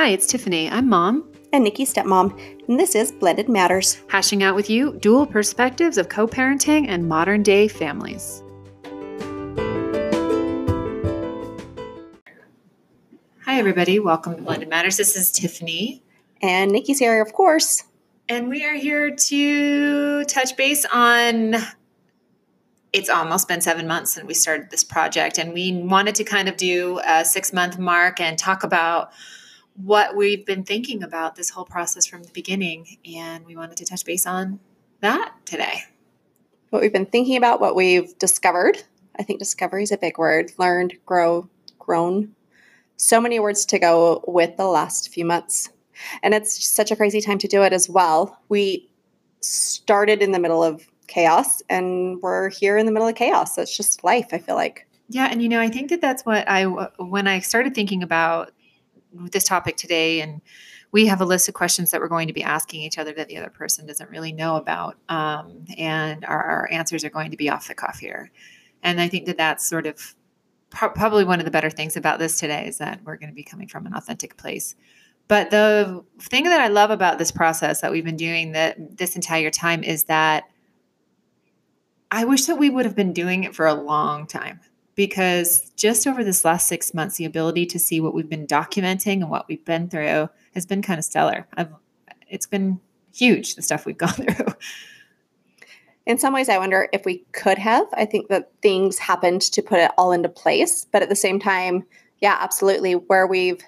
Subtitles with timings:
[0.00, 0.66] Hi, it's Tiffany.
[0.70, 1.30] I'm mom.
[1.52, 2.32] And Nikki, stepmom.
[2.68, 4.00] And this is Blended Matters.
[4.08, 8.42] Hashing out with you dual perspectives of co parenting and modern day families.
[13.44, 13.98] Hi, everybody.
[13.98, 14.96] Welcome to Blended Matters.
[14.96, 16.02] This is Tiffany.
[16.40, 17.84] And Nikki's here, of course.
[18.26, 21.56] And we are here to touch base on
[22.94, 26.48] it's almost been seven months since we started this project, and we wanted to kind
[26.48, 29.12] of do a six month mark and talk about
[29.84, 32.98] what we've been thinking about this whole process from the beginning.
[33.14, 34.60] And we wanted to touch base on
[35.00, 35.82] that today.
[36.70, 38.82] What we've been thinking about, what we've discovered.
[39.18, 40.52] I think discovery is a big word.
[40.58, 41.48] Learned, grow,
[41.78, 42.34] grown.
[42.96, 45.70] So many words to go with the last few months.
[46.22, 48.38] And it's such a crazy time to do it as well.
[48.48, 48.88] We
[49.40, 53.56] started in the middle of chaos and we're here in the middle of chaos.
[53.56, 54.86] That's just life, I feel like.
[55.08, 58.52] Yeah, and you know, I think that that's what I when I started thinking about
[59.12, 60.40] this topic today and
[60.92, 63.28] we have a list of questions that we're going to be asking each other that
[63.28, 67.36] the other person doesn't really know about um, and our, our, answers are going to
[67.36, 68.30] be off the cuff here.
[68.82, 70.14] And i think that that's sort of
[70.70, 73.34] pro- probably one of the better things about this today is that we're going to
[73.34, 74.74] be coming from an authentic place.
[75.28, 79.16] But the thing that i love about this process that we've been doing that this
[79.16, 80.44] entire time is that
[82.12, 84.60] I wish that we would have been doing it for a long time
[84.94, 89.20] because just over this last six months, the ability to see what we've been documenting
[89.20, 91.46] and what we've been through has been kind of stellar.
[91.56, 91.72] I've,
[92.28, 92.80] it's been
[93.14, 94.54] huge, the stuff we've gone through.
[96.06, 97.86] In some ways, I wonder if we could have.
[97.92, 100.86] I think that things happened to put it all into place.
[100.90, 101.84] But at the same time,
[102.20, 103.62] yeah, absolutely, where we've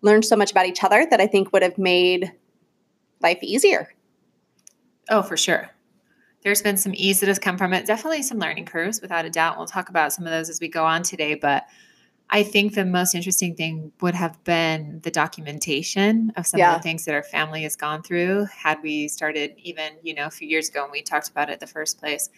[0.00, 2.32] learned so much about each other that I think would have made
[3.20, 3.92] life easier.
[5.10, 5.70] Oh, for sure
[6.42, 7.86] there's been some ease that has come from it.
[7.86, 9.56] Definitely some learning curves, without a doubt.
[9.56, 11.34] We'll talk about some of those as we go on today.
[11.34, 11.66] But
[12.30, 16.74] I think the most interesting thing would have been the documentation of some yeah.
[16.74, 20.26] of the things that our family has gone through had we started even, you know,
[20.26, 22.30] a few years ago when we talked about it the first place.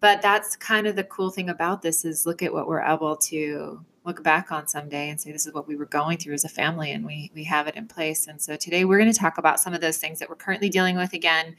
[0.00, 3.16] But that's kind of the cool thing about this is look at what we're able
[3.16, 6.42] to look back on someday and say this is what we were going through as
[6.42, 8.26] a family and we we have it in place.
[8.26, 10.70] And so today we're going to talk about some of those things that we're currently
[10.70, 11.12] dealing with.
[11.12, 11.54] Again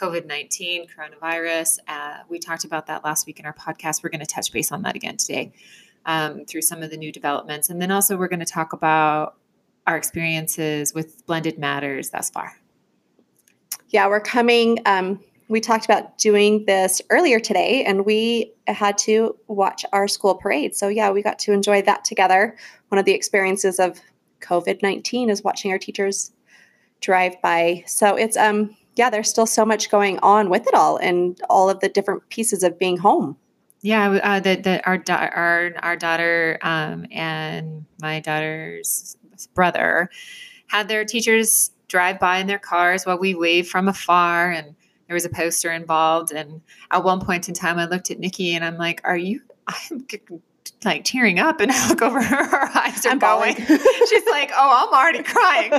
[0.00, 4.02] covid-19 coronavirus uh, we talked about that last week in our podcast.
[4.02, 5.52] We're going to touch base on that again today
[6.06, 7.68] um, through some of the new developments.
[7.68, 9.36] And then also we're going to talk about
[9.86, 12.58] our experiences with blended matters thus far.
[13.90, 19.36] Yeah we're coming um, we talked about doing this earlier today and we had to
[19.48, 20.76] watch our school parade.
[20.76, 22.56] So, yeah, we got to enjoy that together.
[22.88, 24.00] One of the experiences of
[24.42, 26.30] COVID 19 is watching our teachers
[27.00, 27.82] drive by.
[27.88, 31.68] So, it's, um, yeah, there's still so much going on with it all and all
[31.68, 33.36] of the different pieces of being home.
[33.82, 39.16] Yeah, uh, that that our da- our our daughter um, and my daughter's
[39.54, 40.10] brother
[40.66, 44.76] had their teachers drive by in their cars while we waved from afar and
[45.10, 46.30] there was a poster involved.
[46.30, 46.60] And
[46.92, 49.40] at one point in time, I looked at Nikki and I'm like, Are you?
[49.66, 50.06] I'm
[50.84, 51.58] like tearing up.
[51.58, 53.56] And I look over her, her eyes are I'm going.
[53.56, 55.72] She's like, Oh, I'm already crying.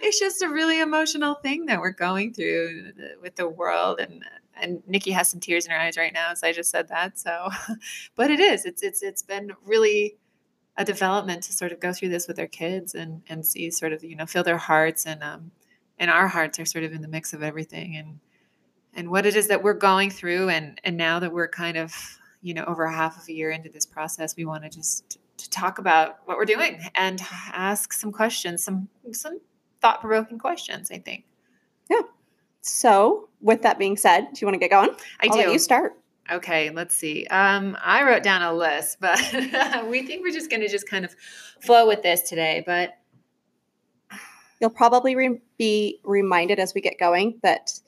[0.00, 4.22] it's just a really emotional thing that we're going through with the world and
[4.58, 7.18] and Nikki has some tears in her eyes right now as I just said that
[7.18, 7.48] so
[8.16, 10.18] but it is it's it's it's been really
[10.76, 13.94] a development to sort of go through this with our kids and and see sort
[13.94, 15.52] of you know feel their hearts and um
[15.98, 18.20] and our hearts are sort of in the mix of everything and
[18.96, 21.94] and what it is that we're going through and and now that we're kind of
[22.42, 25.50] you know over half of a year into this process we want to just to
[25.50, 27.20] talk about what we're doing and
[27.52, 29.38] ask some questions some some
[29.82, 31.24] thought-provoking questions i think.
[31.90, 32.00] Yeah.
[32.62, 34.90] So with that being said do you want to get going?
[35.20, 35.52] I I'll do.
[35.52, 35.98] you start.
[36.32, 37.26] Okay let's see.
[37.26, 39.18] Um, i wrote down a list but
[39.88, 41.14] we think we're just going to just kind of
[41.60, 42.98] flow with this today but
[44.60, 47.78] you'll probably re- be reminded as we get going that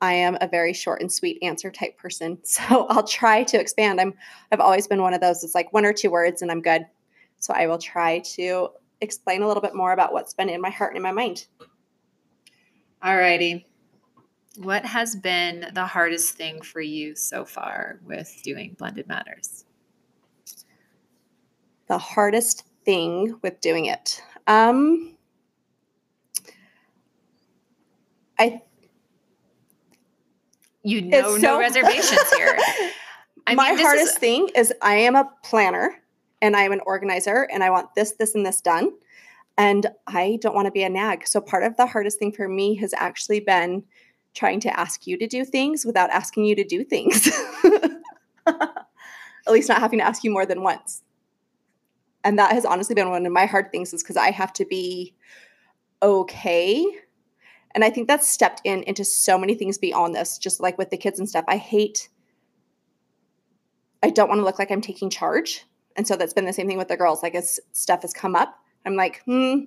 [0.00, 2.38] I am a very short and sweet answer type person.
[2.44, 4.00] So I'll try to expand.
[4.00, 4.14] I'm
[4.52, 5.42] I've always been one of those.
[5.44, 6.86] It's like one or two words and I'm good.
[7.38, 8.70] So I will try to
[9.00, 11.46] explain a little bit more about what's been in my heart and in my mind.
[13.02, 13.66] All righty.
[14.56, 19.66] What has been the hardest thing for you so far with doing Blended Matters?
[21.88, 24.22] The hardest thing with doing it.
[24.46, 25.16] Um,
[28.38, 28.62] I
[30.86, 32.56] you know so, no reservations here.
[33.46, 36.00] I my mean, hardest is, thing is I am a planner
[36.40, 38.92] and I am an organizer and I want this, this, and this done.
[39.58, 41.26] And I don't want to be a nag.
[41.26, 43.82] So part of the hardest thing for me has actually been
[44.34, 47.28] trying to ask you to do things without asking you to do things.
[48.46, 51.02] At least not having to ask you more than once.
[52.22, 54.64] And that has honestly been one of my hard things is because I have to
[54.64, 55.14] be
[56.02, 56.84] okay.
[57.76, 60.88] And I think that's stepped in into so many things beyond this, just like with
[60.88, 61.44] the kids and stuff.
[61.46, 62.08] I hate,
[64.02, 65.62] I don't want to look like I'm taking charge.
[65.94, 67.22] And so that's been the same thing with the girls.
[67.22, 69.58] Like as stuff has come up, I'm like, hmm,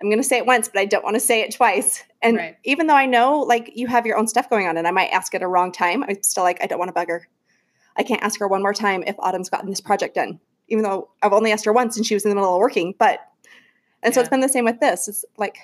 [0.00, 2.02] I'm going to say it once, but I don't want to say it twice.
[2.22, 2.56] And Right.
[2.64, 5.10] even though I know like you have your own stuff going on and I might
[5.10, 7.28] ask at a wrong time, I'm still like, I don't want to bug her.
[7.94, 11.10] I can't ask her one more time if Autumn's gotten this project done, even though
[11.22, 12.94] I've only asked her once and she was in the middle of working.
[12.98, 13.20] But,
[14.02, 15.08] and so it's been the same with this.
[15.08, 15.58] It's like,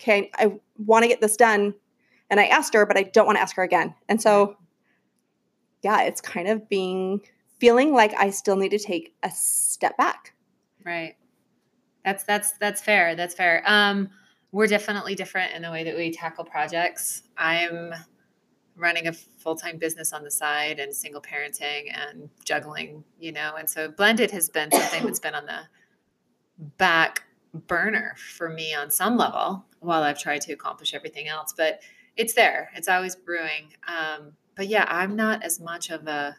[0.00, 1.74] okay, I want to get this done.
[2.30, 3.94] And I asked her, but I don't want to ask her again.
[4.08, 4.56] And so,
[5.82, 7.20] yeah, it's kind of being
[7.58, 10.34] feeling like I still need to take a step back.
[10.84, 11.16] Right.
[12.04, 13.14] That's that's that's fair.
[13.14, 13.62] That's fair.
[13.66, 14.10] Um,
[14.52, 17.22] we're definitely different in the way that we tackle projects.
[17.36, 17.92] I'm
[18.76, 23.68] running a full-time business on the side and single parenting and juggling, you know, and
[23.68, 25.60] so blended has been something that's been on the
[26.78, 27.24] back
[27.54, 31.54] burner for me on some level while I've tried to accomplish everything else.
[31.56, 31.80] But
[32.16, 32.70] it's there.
[32.74, 33.72] It's always brewing.
[33.88, 36.36] Um, but yeah, I'm not as much of a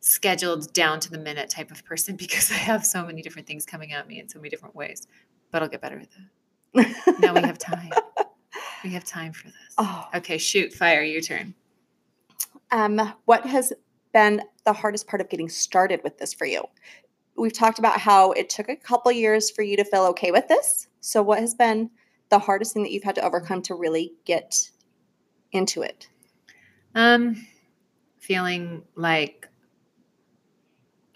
[0.00, 3.66] scheduled down to the minute type of person because I have so many different things
[3.66, 5.06] coming at me in so many different ways.
[5.50, 7.16] But I'll get better at that.
[7.20, 7.90] Now we have time.
[8.84, 9.74] we have time for this.
[9.78, 11.54] Oh, Okay, shoot, fire, your turn.
[12.70, 13.72] um, what has
[14.12, 16.62] been the hardest part of getting started with this for you?
[17.40, 20.46] We've talked about how it took a couple years for you to feel okay with
[20.48, 20.88] this.
[21.00, 21.90] So, what has been
[22.28, 24.70] the hardest thing that you've had to overcome to really get
[25.50, 26.08] into it?
[26.94, 27.46] Um,
[28.18, 29.48] feeling like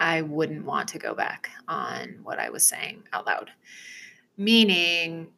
[0.01, 3.51] I wouldn't want to go back on what I was saying out loud.
[4.39, 5.29] Meaning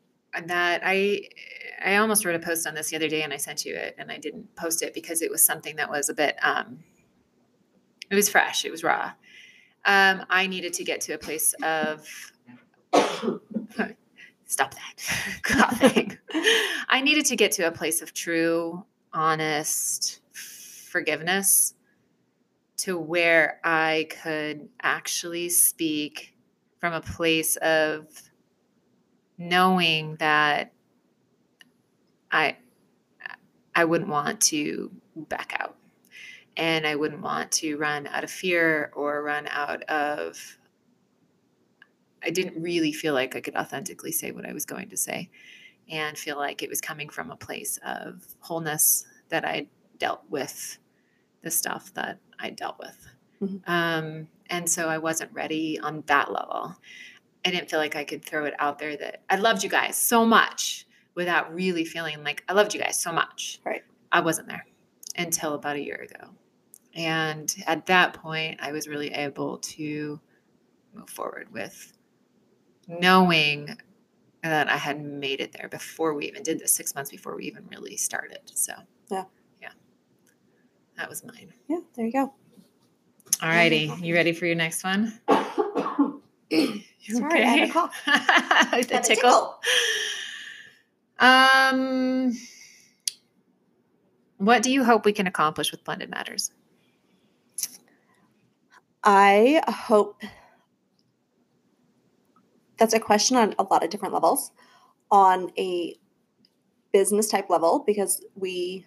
[0.46, 1.22] that I
[1.84, 3.96] I almost wrote a post on this the other day and I sent you it
[3.98, 6.80] and I didn't post it because it was something that was a bit um
[8.08, 9.12] it was fresh, it was raw.
[9.86, 12.06] Um, I needed to get to a place of
[14.46, 16.18] stop that coughing.
[16.88, 21.74] I needed to get to a place of true, honest forgiveness
[22.78, 26.34] to where I could actually speak
[26.80, 28.06] from a place of
[29.38, 30.72] knowing that
[32.30, 32.56] I
[33.74, 35.76] I wouldn't want to back out
[36.56, 40.58] and I wouldn't want to run out of fear or run out of
[42.22, 45.30] I didn't really feel like I could authentically say what I was going to say
[45.88, 49.68] and feel like it was coming from a place of wholeness that I
[49.98, 50.78] dealt with
[51.42, 53.08] the stuff that I dealt with.
[53.40, 53.68] Mhm.
[53.68, 56.76] Um, and so I wasn't ready on that level.
[57.44, 59.96] I didn't feel like I could throw it out there that I loved you guys
[59.96, 63.60] so much without really feeling like I loved you guys so much.
[63.64, 63.84] Right.
[64.10, 64.66] I wasn't there
[65.16, 66.30] until about a year ago.
[66.96, 70.18] And at that point, I was really able to
[70.94, 71.92] move forward with
[72.88, 73.76] knowing
[74.42, 77.44] that I had made it there before we even did this, six months before we
[77.44, 78.38] even really started.
[78.54, 78.72] So,
[79.10, 79.24] Yeah.
[79.60, 79.68] Yeah.
[80.96, 81.52] That was mine.
[81.68, 82.32] Yeah, there you go.
[83.42, 83.92] All righty.
[84.00, 85.12] You ready for your next one?
[85.28, 85.42] Sorry,
[87.42, 87.94] I had a cough.
[88.06, 89.60] the a tickle.
[91.18, 92.32] Um,
[94.38, 96.52] what do you hope we can accomplish with Blended Matters?
[99.06, 100.20] I hope
[102.76, 104.50] that's a question on a lot of different levels.
[105.12, 105.94] On a
[106.92, 108.84] business type level, because we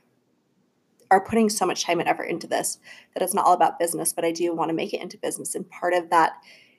[1.10, 2.79] are putting so much time and effort into this
[3.13, 5.55] that it's not all about business, but I do want to make it into business.
[5.55, 6.34] And part of that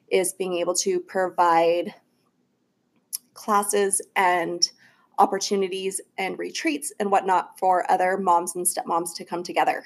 [0.08, 1.94] is being able to provide
[3.32, 4.70] classes and
[5.18, 9.84] opportunities and retreats and whatnot for other moms and stepmoms to come together.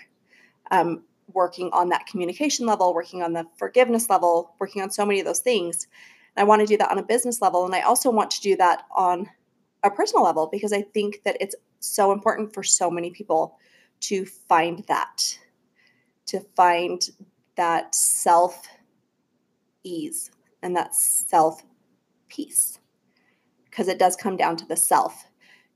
[0.72, 5.20] Um, working on that communication level, working on the forgiveness level, working on so many
[5.20, 5.86] of those things.
[6.36, 7.64] And I want to do that on a business level.
[7.64, 9.28] And I also want to do that on
[9.82, 13.58] a personal level because I think that it's so important for so many people
[14.00, 15.38] to find that,
[16.26, 17.08] to find
[17.56, 18.66] that self
[19.82, 20.30] ease
[20.62, 21.62] and that self
[22.28, 22.78] peace.
[23.66, 25.24] Because it does come down to the self.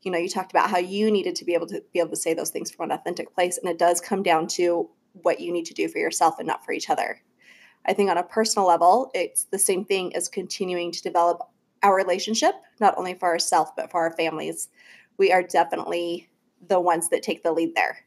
[0.03, 2.17] You know, you talked about how you needed to be able to be able to
[2.17, 3.59] say those things from an authentic place.
[3.59, 6.65] And it does come down to what you need to do for yourself and not
[6.65, 7.21] for each other.
[7.87, 11.41] I think on a personal level, it's the same thing as continuing to develop
[11.83, 14.69] our relationship, not only for ourselves, but for our families.
[15.17, 16.29] We are definitely
[16.67, 17.99] the ones that take the lead there.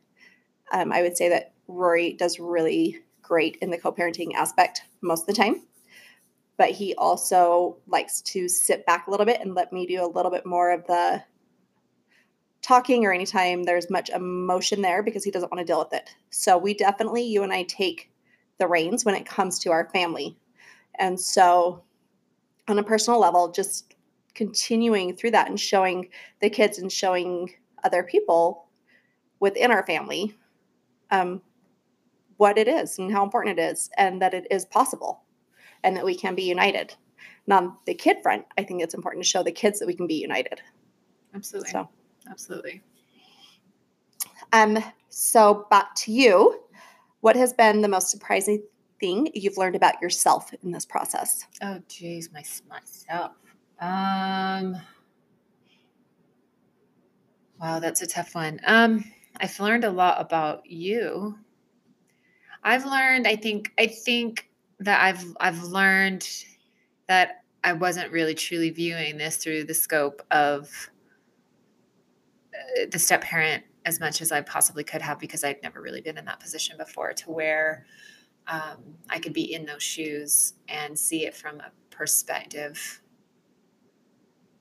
[0.71, 5.21] Um, I would say that Rory does really great in the co parenting aspect most
[5.21, 5.63] of the time,
[6.57, 10.07] but he also likes to sit back a little bit and let me do a
[10.07, 11.23] little bit more of the
[12.61, 16.09] talking or anytime there's much emotion there because he doesn't want to deal with it.
[16.29, 18.11] So we definitely, you and I take
[18.59, 20.37] the reins when it comes to our family.
[20.99, 21.83] And so
[22.67, 23.95] on a personal level, just
[24.35, 26.09] continuing through that and showing
[26.41, 27.51] the kids and showing
[27.83, 28.67] other people
[29.39, 30.35] within our family
[31.09, 31.41] um,
[32.37, 35.23] what it is and how important it is and that it is possible
[35.83, 36.95] and that we can be united
[37.45, 39.93] and on the kid front i think it's important to show the kids that we
[39.93, 40.61] can be united
[41.35, 41.71] Absolutely.
[41.71, 41.89] so
[42.29, 42.81] Absolutely.
[44.53, 44.77] um
[45.09, 46.61] so back to you
[47.21, 48.63] what has been the most surprising
[48.99, 53.33] thing you've learned about yourself in this process Oh, geez, my myself.
[53.79, 54.75] Um.
[57.59, 58.59] Wow, that's a tough one.
[58.65, 59.03] Um,
[59.39, 61.37] I've learned a lot about you.
[62.63, 63.27] I've learned.
[63.27, 63.71] I think.
[63.79, 64.49] I think
[64.79, 66.27] that I've I've learned
[67.07, 70.69] that I wasn't really truly viewing this through the scope of
[72.91, 76.17] the step parent as much as I possibly could have because I'd never really been
[76.17, 77.85] in that position before to where
[78.47, 78.77] um,
[79.09, 83.01] I could be in those shoes and see it from a perspective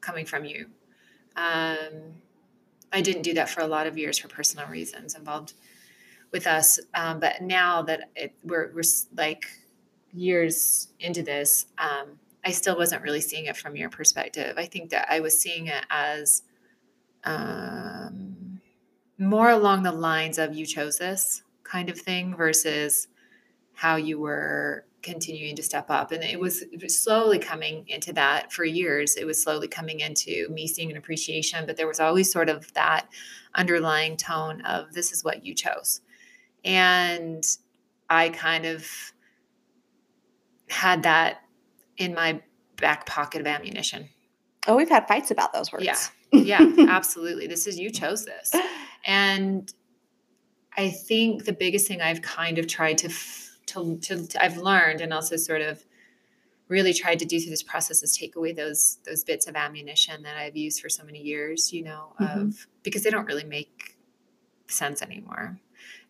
[0.01, 0.67] coming from you.
[1.37, 2.15] Um,
[2.93, 5.55] I didn't do that for a lot of years for personal reasons involved
[6.33, 8.83] with us, um, but now that it, we're we're
[9.17, 9.47] like
[10.13, 14.55] years into this, um, I still wasn't really seeing it from your perspective.
[14.57, 16.43] I think that I was seeing it as
[17.25, 17.90] um,
[19.21, 23.07] more along the lines of you chose this kind of thing versus
[23.75, 26.11] how you were continuing to step up.
[26.11, 29.17] And it was, slowly coming into that for years.
[29.17, 32.73] It was slowly coming into me seeing an appreciation but there was always sort of
[32.73, 33.09] that
[33.55, 36.01] underlying tone of this is what you chose.
[36.65, 37.45] And
[38.09, 38.87] i kind of
[40.69, 41.43] had that
[41.97, 42.43] in my
[42.77, 44.09] back pocket of ammunition.
[44.67, 45.85] Oh we've had fights about those words.
[45.85, 45.97] Yeah
[46.33, 47.47] yeah absolutely.
[47.47, 48.55] This is you chose this.
[49.05, 49.73] And
[50.77, 53.09] i think the biggest thing i've kind of tried to
[53.67, 55.85] to, to, to i've learned and also sort of
[56.69, 60.23] really tried to do through this process is take away those those bits of ammunition
[60.23, 62.49] that i've used for so many years you know Mhm.
[62.49, 63.97] of because they don't really make
[64.69, 65.59] sense anymore.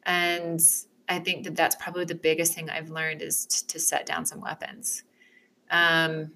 [0.05, 0.61] And
[1.09, 4.27] i think that that's probably the biggest thing i've learned is t- to set down
[4.27, 5.05] some weapons.
[5.71, 6.33] Um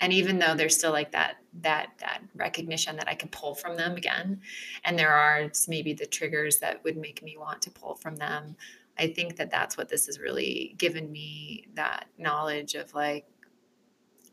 [0.00, 3.76] and even though there's still like that that that recognition that i can pull from
[3.76, 4.40] them again.
[4.84, 8.56] And there are maybe the triggers that would make me want to pull from them.
[8.98, 13.26] I think that that's what this has really given me that knowledge of like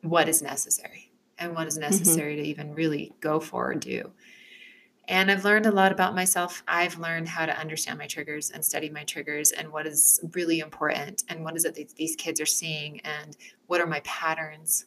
[0.02, 1.90] what is necessary and what is mm-hmm.
[1.92, 4.12] necessary to even really go for or do.
[5.08, 6.64] And i've learned a lot about myself.
[6.68, 10.60] I've learned how to understand my triggers and study my triggers and what is really
[10.60, 13.36] important and what is it that these kids are seeing and
[13.68, 14.86] what are my patterns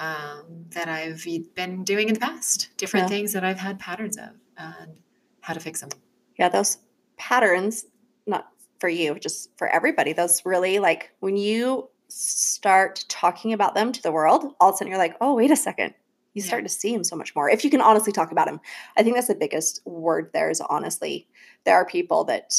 [0.00, 3.16] um, that I've been doing in the past, different Yeah.
[3.16, 4.98] things that I've had patterns of, and
[5.42, 5.90] how to fix them.
[6.38, 6.78] yeah those
[7.18, 7.84] patterns
[8.26, 13.92] not for you just for everybody those really like when you start talking about them
[13.92, 15.94] to the world all of a sudden you're like oh wait a second
[16.34, 16.46] you Yeah.
[16.48, 18.60] start to see them so much more if you can honestly talk about them
[18.96, 21.26] i think that's the biggest word there is honestly
[21.64, 22.54] there are people that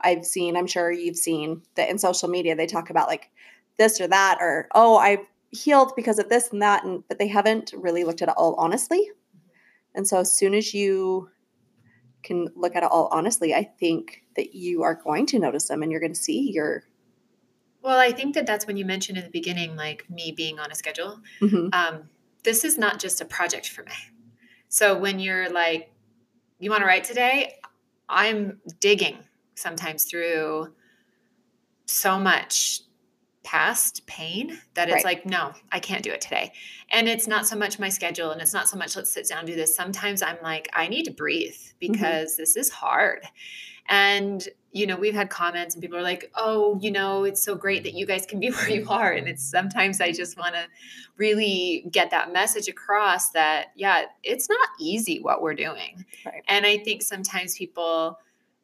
[0.00, 3.30] i've seen i'm sure you've seen that in social media they talk about like
[3.78, 7.28] this or that or oh i've healed because of this and that and but they
[7.28, 9.10] haven't really looked at it all honestly
[9.94, 11.30] and so as soon as you
[12.24, 15.82] can look at it all honestly, I think that you are going to notice them
[15.82, 16.82] and you're going to see your.
[17.82, 20.72] Well, I think that that's when you mentioned in the beginning, like me being on
[20.72, 21.20] a schedule.
[21.40, 21.72] Mhm.
[21.72, 22.08] Um,
[22.42, 23.92] this is not just a project for me.
[24.68, 25.92] So when you're like,
[26.58, 27.60] you want to write today,
[28.08, 29.18] I'm digging
[29.54, 30.74] sometimes through
[31.86, 32.80] so much
[33.44, 35.18] past pain that it's Right.
[35.18, 36.52] like, no, I can't do it today.
[36.90, 39.40] And it's not so much my schedule and it's not so much let's sit down
[39.40, 39.76] and do this.
[39.76, 41.92] Sometimes I'm like, I need to breathe mm-hmm.
[41.92, 43.20] because this is hard.
[43.88, 47.54] And, you know, we've had comments and people are like, oh, you know, it's so
[47.54, 49.12] great that you guys can be where you are.
[49.12, 50.66] And it's sometimes I just want to
[51.18, 56.06] really get that message across that, yeah, it's not easy what we're doing.
[56.24, 56.42] Right.
[56.48, 58.18] And I think sometimes people,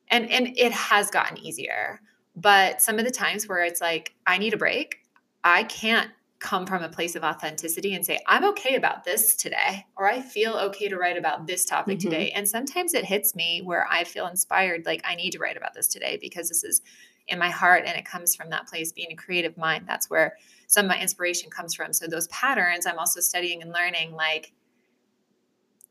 [0.09, 2.01] and and it has gotten easier,
[2.37, 4.99] but some of the times where it's like, I need a break,
[5.45, 9.85] I can't come from a place of authenticity and say, I'm okay about this today,
[9.97, 12.03] or I feel okay to write about this topic Mhm.
[12.03, 12.31] today.
[12.31, 15.75] And sometimes it hits me where I feel inspired, like I need to write about
[15.75, 16.81] this today because this is
[17.29, 19.85] in my heart and it comes from that place being a creative mind.
[19.87, 21.93] That's where some of my inspiration comes from.
[21.93, 24.53] So those patterns I'm also studying and learning like,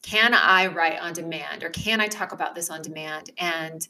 [0.02, 3.32] can I write on demand or can I talk about this on demand?
[3.38, 3.88] And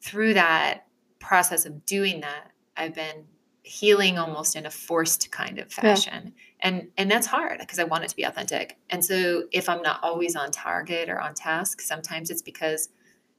[0.00, 0.85] through that
[1.18, 3.24] process of doing that, I've been
[3.62, 6.32] healing almost in a forced kind of fashion.
[6.60, 8.76] And and that's hard because I want it to be authentic.
[8.90, 12.90] And so if I'm not always on target or on task, sometimes it's because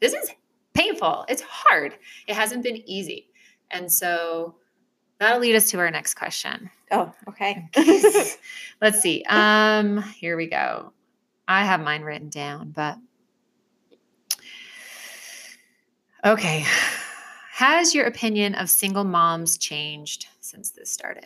[0.01, 0.31] this is
[0.73, 1.25] painful.
[1.29, 1.97] It's hard.
[2.27, 3.29] It hasn't been easy.
[3.71, 4.55] And so
[5.19, 6.69] That'll lead us to our next question.
[6.91, 7.67] Oh, okay.
[8.81, 9.23] Let's see.
[9.27, 10.93] Um, here we go.
[11.47, 12.97] I have mine written down, but
[16.23, 16.65] okay.
[17.57, 21.25] Has your opinion of single moms changed since this started?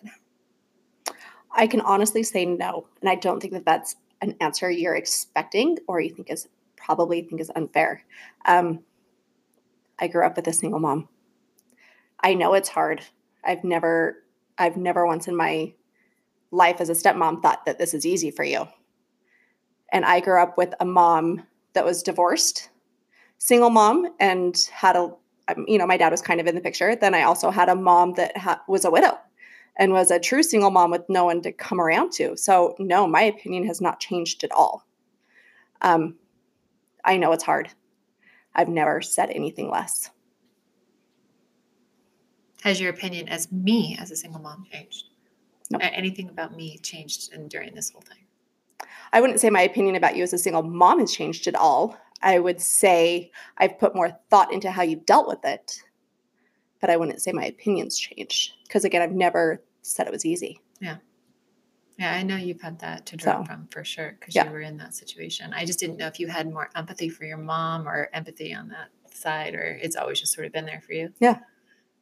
[1.52, 5.78] I can honestly say no, and I don't think that that's an answer you're expecting
[5.90, 6.48] or you think is
[6.78, 8.06] probably think is unfair.
[8.46, 8.80] Um,
[10.00, 11.10] I grew up with a single mom.
[12.22, 13.02] I know it's hard.
[13.44, 14.24] I've never
[14.58, 15.74] I've never once in my
[16.50, 18.70] life as a stepmom thought that this is easy for you.
[19.92, 22.70] And I grew up with a mom that was divorced,
[23.38, 25.12] single mom, and had a
[25.68, 26.96] you know my dad was kind of in the picture.
[26.96, 29.18] Then I also had a mom that ha- was a widow
[29.78, 32.36] and was a true single mom with no one to come around to.
[32.38, 34.86] So, no, my opinion has not changed at all.
[35.82, 36.16] Um,
[37.04, 37.70] I know it's hard.
[38.54, 40.10] I've never said anything less.
[42.64, 45.06] Has your opinion as me as a single mom changed?
[45.72, 45.80] No.
[45.82, 48.18] Anything about me changed in, during this whole thing?
[49.14, 51.98] I wouldn't say my opinion about you as a single mom has changed at all.
[52.22, 55.82] I would say I've put more thought into how you've dealt with it,
[56.80, 60.62] but I wouldn't say my opinions changed because again, I've never said it was easy.
[60.80, 60.98] Yeah.
[61.98, 64.46] Yeah, I know you've had that to draw So, from for sure because yeah.
[64.46, 65.54] you were in that situation.
[65.54, 68.70] I just didn't know if you had more empathy for your mom or empathy on
[68.70, 71.13] that side, or it's always just sort of been there for you.
[71.20, 71.40] Yeah.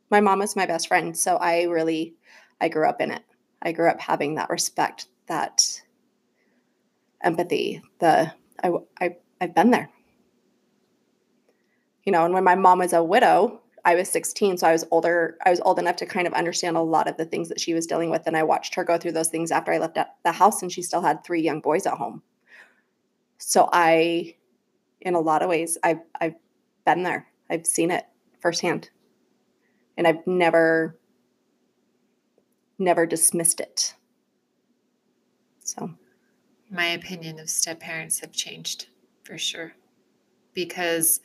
[0.10, 2.16] My mom was my best friend, so I really
[2.62, 3.24] I grew up in it.
[3.62, 5.82] I grew up having that respect, that
[7.22, 8.32] empathy, the
[8.64, 8.72] I
[9.02, 9.90] I I've been there.
[12.10, 14.84] You know, and when my mom was a widow, I was 16, so I was
[14.90, 15.38] older.
[15.46, 17.76] I was old enough to kind of understand a lot of the things that she
[17.76, 20.32] was dealing with, and I watched her go through those things after I left the
[20.32, 22.24] house, and she still had three young boys at home.
[23.38, 24.38] So I,
[25.00, 26.34] in a lot of ways, I've I've
[26.84, 27.28] been there.
[27.48, 28.06] I've seen it
[28.40, 28.90] firsthand,
[29.96, 30.98] and I've never
[32.80, 33.94] never dismissed it.
[35.60, 35.92] So
[36.72, 38.88] My opinion of step parents have changed
[39.24, 39.74] for sure
[40.56, 41.22] because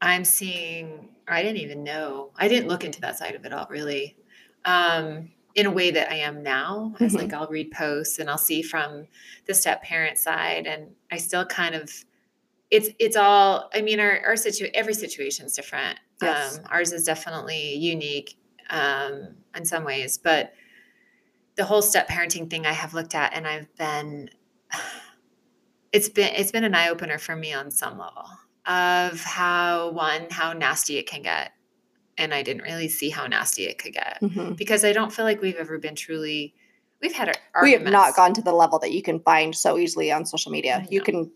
[0.00, 3.52] I'm seeing, or I didn't even know, I didn't look into that side of it
[3.52, 4.16] all really.
[4.64, 7.18] Um, in a way that I am now, as Mhm.
[7.18, 9.08] like I'll read posts and I'll see from
[9.46, 11.90] the step parent side, and I still kind of
[12.70, 16.58] it's it's all i mean our our situ every situation is different Yes.
[16.58, 18.36] um ours is definitely unique
[18.68, 20.52] um in some ways but
[21.56, 24.28] the whole step parenting thing i have looked at and i've been
[25.92, 28.26] it's been it's been an eye-opener for me on some level
[28.68, 31.52] of how one how nasty it can get
[32.16, 34.56] and i didn't really see how nasty it could get mhm.
[34.56, 36.54] because i don't feel like we've ever been truly
[37.00, 39.78] we've had our we have not gone to the level that you can find so
[39.78, 40.86] easily on social media.
[40.90, 41.30] You can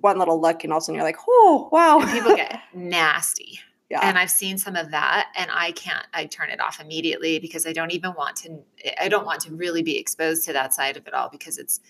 [0.00, 2.60] one little look, and all of a sudden you're like, oh wow, and people get
[2.74, 4.00] nasty yeah.
[4.02, 7.66] and i've seen some of that and i can't i turn it off immediately because
[7.66, 8.58] i don't even want to
[9.00, 11.80] i don't want to really be exposed to that side of it all because it's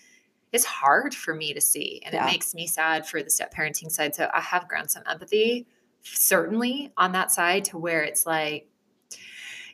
[0.55, 2.23] it's hard for me to see and Yeah.
[2.23, 5.67] it makes me sad for the step parenting side so i have grown some empathy
[6.01, 8.67] certainly on that side to where it's like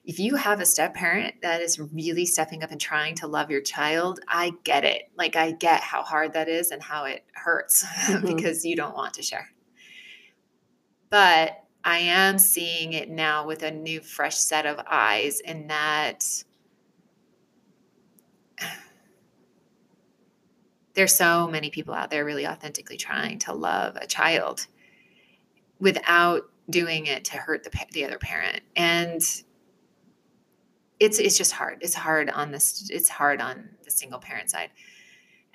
[0.03, 3.51] if you have a step parent that is really stepping up and trying to love
[3.51, 5.03] your child, I get it.
[5.15, 8.25] Like, I get how hard that is and how it hurts Mhm.
[8.35, 9.51] because you don't want to share.
[11.11, 16.25] But I am seeing it now with a new, fresh set of eyes, in that
[20.93, 24.67] there's so many people out there really authentically trying to love a child
[25.79, 28.61] without doing it to hurt the, the other parent.
[28.75, 29.21] And
[30.99, 31.79] it's it's just hard.
[31.81, 32.89] It's hard on this.
[32.91, 34.69] It's hard on the single parent side,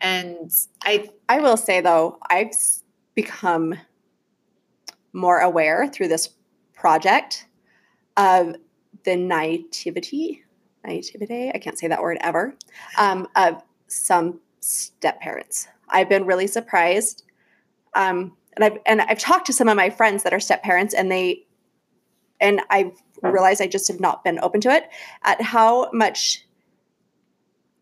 [0.01, 0.51] and
[0.83, 2.51] I I will say though, I've
[3.15, 3.77] become
[5.13, 6.31] more aware through this
[6.75, 7.47] project
[8.17, 8.57] of
[9.05, 10.43] the naivety,
[10.85, 11.53] naivety.
[11.55, 12.57] I can't say that word ever.
[12.99, 15.69] Um, of some step parents.
[15.89, 17.23] I've been really surprised,
[17.95, 20.95] um, and I've and I've talked to some of my friends that are step parents,
[20.95, 21.47] and they,
[22.41, 24.85] and I've realized I just have not been open to it
[25.23, 26.45] at how much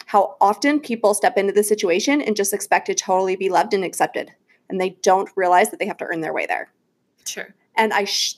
[0.07, 3.85] how often people step into the situation and just expect to totally be loved and
[3.85, 4.31] accepted.
[4.69, 6.71] And they don't realize that they have to earn their way there.
[7.27, 7.55] Sure.
[7.77, 8.37] And i sh-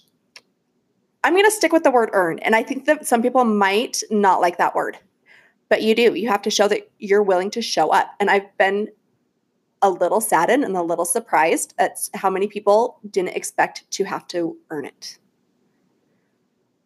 [1.25, 2.39] i'm going to stick with the word earn.
[2.39, 4.99] And i think that some people might not like that word
[5.69, 8.57] but you do you have to show that you're willing to show up and i've
[8.59, 8.89] been
[9.83, 14.27] a little saddened and a little surprised at how many people didn't expect to have
[14.27, 15.19] to earn it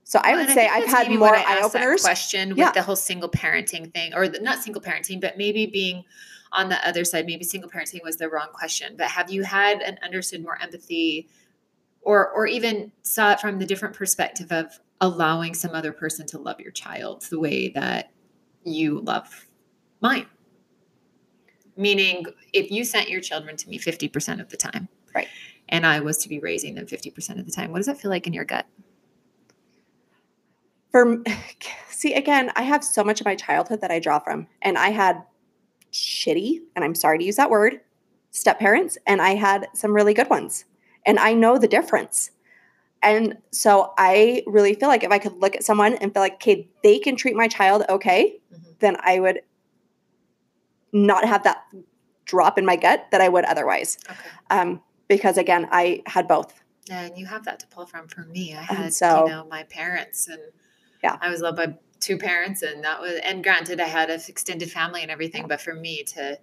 [0.04, 2.72] so i would say i've that's had more eye openers question with Yeah.
[2.72, 6.04] the whole single parenting thing, or the, not single parenting, but maybe being
[6.52, 7.26] on the other side.
[7.26, 8.96] Maybe single parenting was the wrong question.
[8.98, 11.28] But have you had and understood more empathy,
[12.00, 16.38] or or even saw it from the different perspective of allowing some other person to
[16.38, 18.10] love your child the way that
[18.64, 19.46] you love
[20.00, 20.26] mine.
[21.76, 25.28] Meaning, if you sent your children to me 50% of the time, Right.
[25.68, 28.10] and I was to be raising them 50% of the time, what does that feel
[28.10, 28.66] like in your gut?
[30.90, 31.22] For
[31.90, 34.90] see again, I have so much of my childhood that I draw from, and I
[34.90, 35.22] had
[35.92, 37.80] shitty, and I'm sorry to use that word,
[38.30, 40.64] step parents, and I had some really good ones,
[41.06, 42.30] and I know the difference.
[43.02, 46.34] And so I really feel like if I could look at someone and feel like,
[46.34, 48.78] okay, they can treat my child okay, Mhm.
[48.80, 49.40] then I would
[50.92, 51.64] not have that
[52.24, 53.98] drop in my gut that I would otherwise.
[54.08, 54.18] Okay.
[54.50, 56.60] Um, because again, I had both.
[56.90, 58.54] And you have that to pull from for me.
[58.54, 60.40] I had, so- you know, my parents and
[61.02, 61.16] Yeah.
[61.20, 64.70] I was loved by two parents and that was and granted I had an extended
[64.70, 66.38] family and everything, but for me to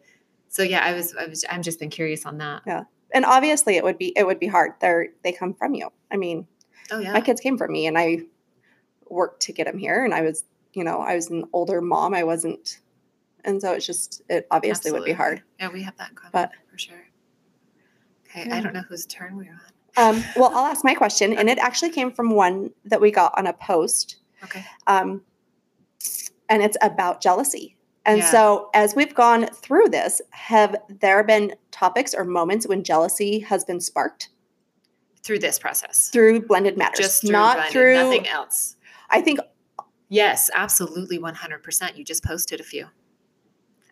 [0.50, 2.62] so yeah, I was I was I'm just been curious on that.
[2.66, 2.84] Yeah.
[3.14, 4.74] And obviously it would be it would be hard.
[4.82, 5.90] They're they come from you.
[6.12, 6.48] I mean,
[6.92, 7.14] Oh yeah.
[7.14, 8.20] my kids came from me and I
[9.10, 10.44] worked to get them here and I was,
[10.74, 12.14] you know, I was an older mom.
[12.14, 12.80] I wasn't
[13.46, 15.42] and so it's just it obviously would be hard.
[15.60, 17.08] Yeah, we have that in common But- for sure.
[18.30, 18.58] Okay, Yeah.
[18.58, 20.16] I don't know whose turn we're on.
[20.16, 23.36] Um, well, I'll ask my question, and it actually came from one that we got
[23.38, 24.64] on a post, Okay.
[24.86, 25.24] um,
[26.50, 27.78] and it's about jealousy.
[28.06, 28.30] And Yeah.
[28.30, 33.64] so, as we've gone through this, have there been topics or moments when jealousy has
[33.66, 34.30] been sparked
[35.24, 36.10] Through this process.
[36.10, 37.94] through blended matters, Just through not blended, through?
[37.96, 38.76] nothing else.
[39.10, 39.40] I think
[40.10, 41.98] Yes, absolutely 100%.
[41.98, 42.88] You just posted a few.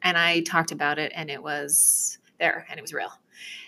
[0.01, 3.11] And I talked about it and it was there and it was real.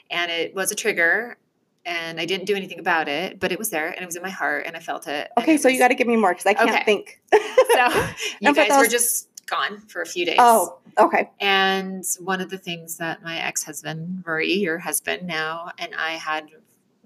[0.10, 1.38] And it was a trigger
[1.86, 4.22] and I didn't do anything about it, but it was there and it was in
[4.22, 5.30] my heart and I felt it.
[5.39, 5.56] okay.
[5.56, 6.84] it So you got to give me more because I can't Okay.
[6.86, 7.22] think.
[7.74, 7.89] So
[8.39, 10.38] you guys were just gone for a few days.
[10.39, 11.30] Oh, okay.
[11.39, 16.12] And one of the things that my ex husband, Murray, your husband now, and I
[16.13, 16.46] had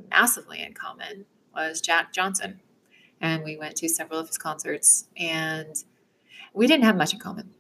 [0.09, 2.59] massively in common was Jack Johnson.
[3.19, 5.75] And we went to several of his concerts and
[6.53, 7.51] we didn't have much in common.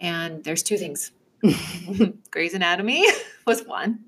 [0.00, 1.10] And there's two things
[2.30, 3.04] Grey's Anatomy
[3.46, 4.00] was one,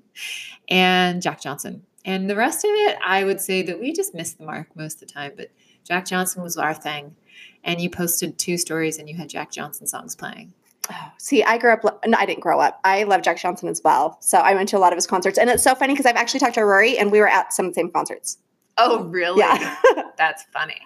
[0.67, 1.83] and Jack Johnson.
[2.03, 4.95] And the rest of it, I would say that we just missed the mark most
[4.95, 5.33] of the time.
[5.35, 5.49] But
[5.83, 7.15] Jack Johnson was our thing.
[7.63, 10.53] And you posted two stories and you had Jack Johnson songs playing.
[10.89, 11.83] Oh, see, I grew up.
[12.05, 12.79] No, I didn't grow up.
[12.83, 14.17] I love Jack Johnson as well.
[14.19, 16.15] So I went to a lot of his concerts, and it's so funny because I've
[16.15, 18.37] actually talked to Rory, and we were at some of the same concerts.
[18.77, 19.39] Oh, really?
[19.39, 19.75] Yeah.
[20.17, 20.79] That's funny.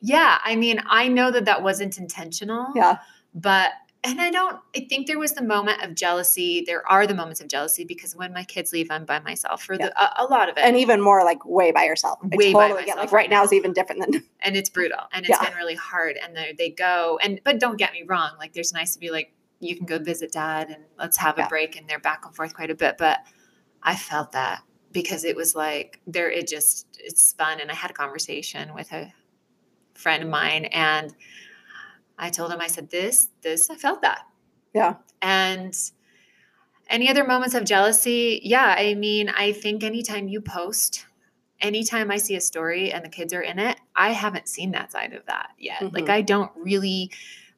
[0.00, 0.38] Yeah.
[0.44, 2.66] I mean, I know that that wasn't intentional.
[2.74, 2.98] Yeah.
[3.34, 3.70] But,
[4.04, 6.64] and I don't, I think there was the moment of jealousy.
[6.66, 9.78] There are the moments of jealousy because when my kids leave, I'm by myself for
[9.78, 10.64] the, a, a lot of it.
[10.64, 12.18] and even more like way by yourself.
[12.32, 14.70] I Way by totally get myself like right now is even different than and it's
[14.70, 15.48] brutal and it's Yeah.
[15.48, 18.72] been really hard and they they go and but don't get me wrong like there's
[18.72, 21.48] nice to be like you can go visit dad and let's have a Yeah.
[21.48, 23.20] break and they're back and forth quite a bit but
[23.82, 27.90] i felt that because it was like there it just it's spun and i had
[27.92, 29.12] a conversation with a
[29.94, 31.14] friend of mine and
[32.18, 34.26] i told him i said this this i felt that.
[34.74, 34.96] Yeah.
[35.20, 35.74] and
[36.88, 38.40] any other moments of jealousy?
[38.42, 41.06] Yeah i mean i think anytime you post
[41.60, 44.90] anytime i see a story and the kids are in it i haven't seen that
[44.92, 45.92] side of that yet.
[45.92, 46.10] Like Mhm.
[46.10, 47.10] i don't really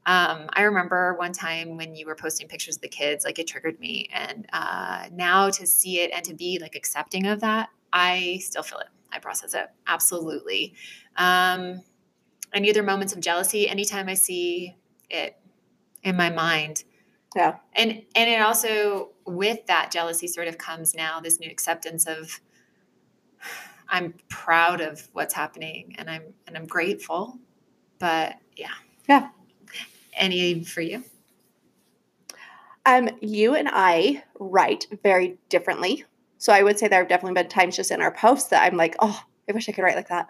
[0.06, 3.46] um, i remember one time when you were posting pictures of the kids like it
[3.46, 4.08] triggered me.
[4.12, 8.62] And uh, now to see it and to be like accepting of that i still
[8.62, 8.88] feel it.
[9.10, 9.68] I process it.
[9.86, 10.74] Absolutely.
[11.16, 11.82] Um,
[12.54, 14.76] any other moments of jealousy anytime i see
[15.10, 15.36] it
[16.02, 16.84] in my mind
[17.36, 17.56] Yeah.
[17.74, 22.40] and and it also with that jealousy sort of comes now this new acceptance of
[23.88, 27.38] i'm proud of what's happening and i'm and i'm grateful
[27.98, 28.68] but yeah
[29.08, 29.28] Yeah.
[30.14, 31.04] any for you
[32.86, 36.04] um you and I write very differently.
[36.36, 38.76] So I would say there have definitely been times just in our posts that I'm
[38.76, 40.28] like, oh, I wish I could write like that.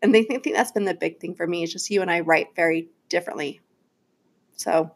[0.00, 2.10] And they think, think that's been the big thing for me is just you and
[2.10, 3.60] I write very differently.
[4.56, 4.92] So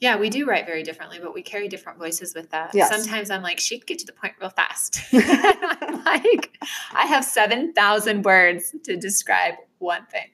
[0.00, 2.88] yeah we do write very differently but we carry different voices with that Yes.
[2.88, 6.56] sometimes i'm like she'd get to the point real fast i'm like
[6.92, 10.28] i have 7000 words to describe one thing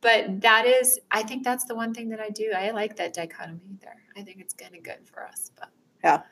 [0.00, 3.12] but that is i think that's the one thing that i do i like that
[3.12, 5.70] dichotomy there i think it's kind of good for us but
[6.04, 6.22] Yeah.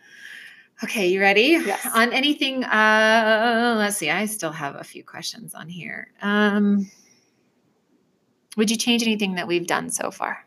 [0.84, 1.86] Okay you ready Yes.
[1.94, 6.90] on anything uh let's see i still have a few questions on here um
[8.56, 10.44] would you change anything that we've done so far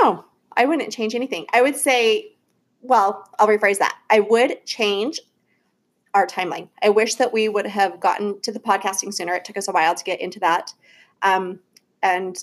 [0.00, 0.24] No,
[0.56, 1.44] I wouldn't change anything.
[1.52, 2.34] I would say,
[2.80, 3.94] well, I'll rephrase that.
[4.08, 5.20] I would change
[6.14, 6.68] our timeline.
[6.82, 9.34] I wish that we would have gotten to the podcasting sooner.
[9.34, 10.72] It took us a while to get into that.
[11.20, 11.60] Um,
[12.02, 12.42] and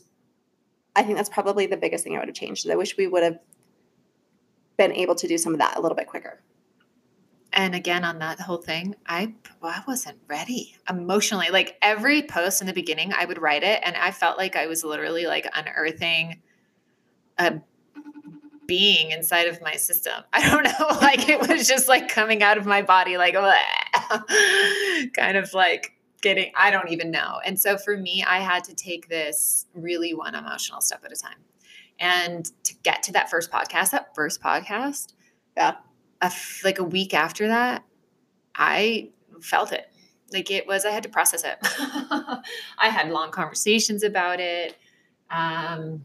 [0.96, 2.70] I think that's probably the biggest thing I would have changed.
[2.70, 3.40] I wish we would have
[4.80, 6.42] been able to do some of that a little bit quicker.
[7.54, 11.50] and again on that whole thing, I well, I wasn't ready emotionally.
[11.52, 14.68] Like every post in the beginning, I would write it, and I felt like I
[14.68, 16.42] was literally like unearthing
[17.38, 17.62] a
[18.68, 20.24] being inside of my system.
[20.34, 23.34] I don't know, like it was just like coming out of my body, like
[25.14, 26.52] kind of like getting.
[26.56, 27.40] I don't even know.
[27.46, 31.16] And so for me, I had to take this really one emotional step at a
[31.16, 31.40] time,
[32.00, 35.14] and to get to that first podcast, that first podcast,
[35.58, 35.76] Yeah.
[36.22, 37.84] a f- like a week after that,
[38.56, 39.10] I
[39.42, 39.92] felt it.
[40.32, 41.58] Like it was, I had to process it.
[41.64, 42.42] I
[42.90, 44.78] had long conversations about it.
[45.32, 46.04] Um,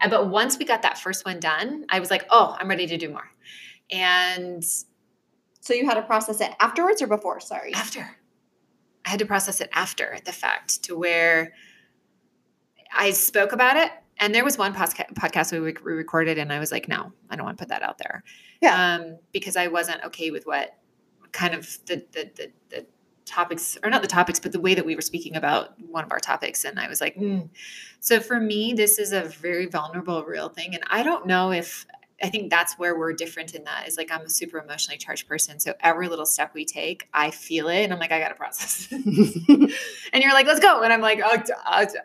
[0.00, 2.86] and- but once we got that first one done, I was like, oh, I'm ready
[2.86, 3.30] to do more.
[3.90, 4.64] And
[5.60, 7.38] So you had to process it afterwards or before?
[7.40, 7.72] Sorry.
[7.74, 8.16] after,
[9.04, 11.52] I had to process it after the fact to where
[12.94, 13.90] I spoke about it.
[14.22, 17.34] And there was one posca- podcast we, we recorded, and I was like, no, I
[17.34, 18.22] don't want to put that out there.
[18.60, 18.94] Yeah.
[18.94, 20.76] Um, because I wasn't okay with what
[21.32, 22.86] kind of the, the, the, the
[23.26, 26.12] topics, or not the topics, but the way that we were speaking about one of
[26.12, 26.64] our topics.
[26.64, 27.48] And I was like, mm.
[27.98, 30.72] so for me, this is a very vulnerable, real thing.
[30.76, 31.84] And I don't know if,
[32.22, 35.26] I think that's where we're different in that is like I'm a super emotionally charged
[35.26, 35.58] person.
[35.58, 38.88] So every little step we take, I feel it and I'm like, I gotta process.
[38.92, 40.82] and you're like, let's go.
[40.82, 41.52] And I'm like, oh, d-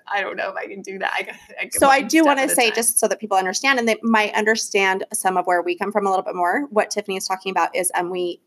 [0.07, 1.13] I don't know if I can do that.
[1.13, 2.75] I, got- I so I do want to say, time.
[2.75, 6.07] just so that people understand and they might understand some of where we come from
[6.07, 8.41] a little bit more, what Tiffany is talking about is um, we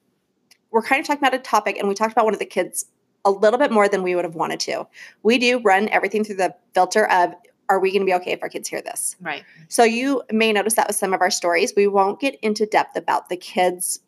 [0.70, 2.86] we're kind of talking about a topic and we talked about one of the kids
[3.24, 4.86] a little bit more than we would have wanted to.
[5.22, 7.34] We do run everything through the filter of
[7.70, 9.16] are we going to be okay if our kids hear this?
[9.20, 9.44] right.
[9.68, 12.96] So you may notice that with some of our stories, we won't get into depth
[12.96, 14.00] about the kids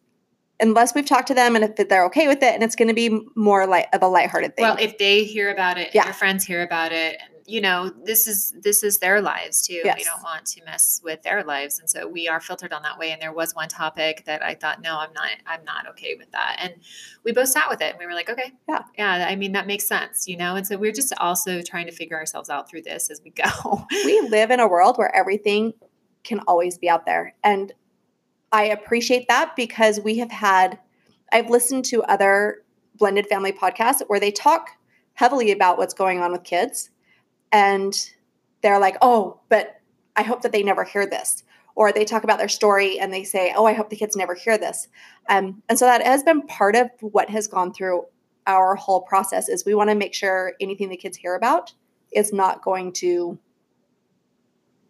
[0.60, 2.94] unless we've talked to them and if they're okay with it and it's going to
[2.94, 4.64] be more like of a lighthearted thing.
[4.64, 6.04] Well, if they hear about it, Yeah.
[6.04, 7.16] your friends hear about it,
[7.46, 9.80] you know, this is this is their lives too.
[9.84, 12.98] We don't want to mess with their lives, and so we are filtered on that
[12.98, 13.10] way.
[13.12, 16.30] And there was one topic that I thought, no, I'm not, I'm not okay with
[16.32, 16.56] that.
[16.60, 16.74] And
[17.24, 18.82] we both sat with it, and we were like, okay, Yeah.
[18.96, 19.26] yeah.
[19.28, 20.56] I mean, that makes sense, you know.
[20.56, 23.86] And so we're just also trying to figure ourselves out through this as we go.
[24.04, 25.72] we live in a world where everything
[26.24, 27.34] can always be out there.
[27.42, 27.72] And
[28.52, 30.78] I appreciate that because we have had,
[31.32, 32.62] I've listened to other
[32.96, 34.68] blended family podcasts where they talk
[35.14, 36.90] heavily about what's going on with kids.
[37.52, 37.94] And
[38.62, 39.80] they're like, oh, but
[40.16, 41.44] I hope that they never hear this.
[41.74, 44.34] Or they talk about their story and they say, oh, I hope the kids never
[44.34, 44.88] hear this.
[45.28, 48.04] Um, and so that has been part of what has gone through
[48.46, 51.72] our whole process is we want to make sure anything the kids hear about
[52.12, 53.38] is not going to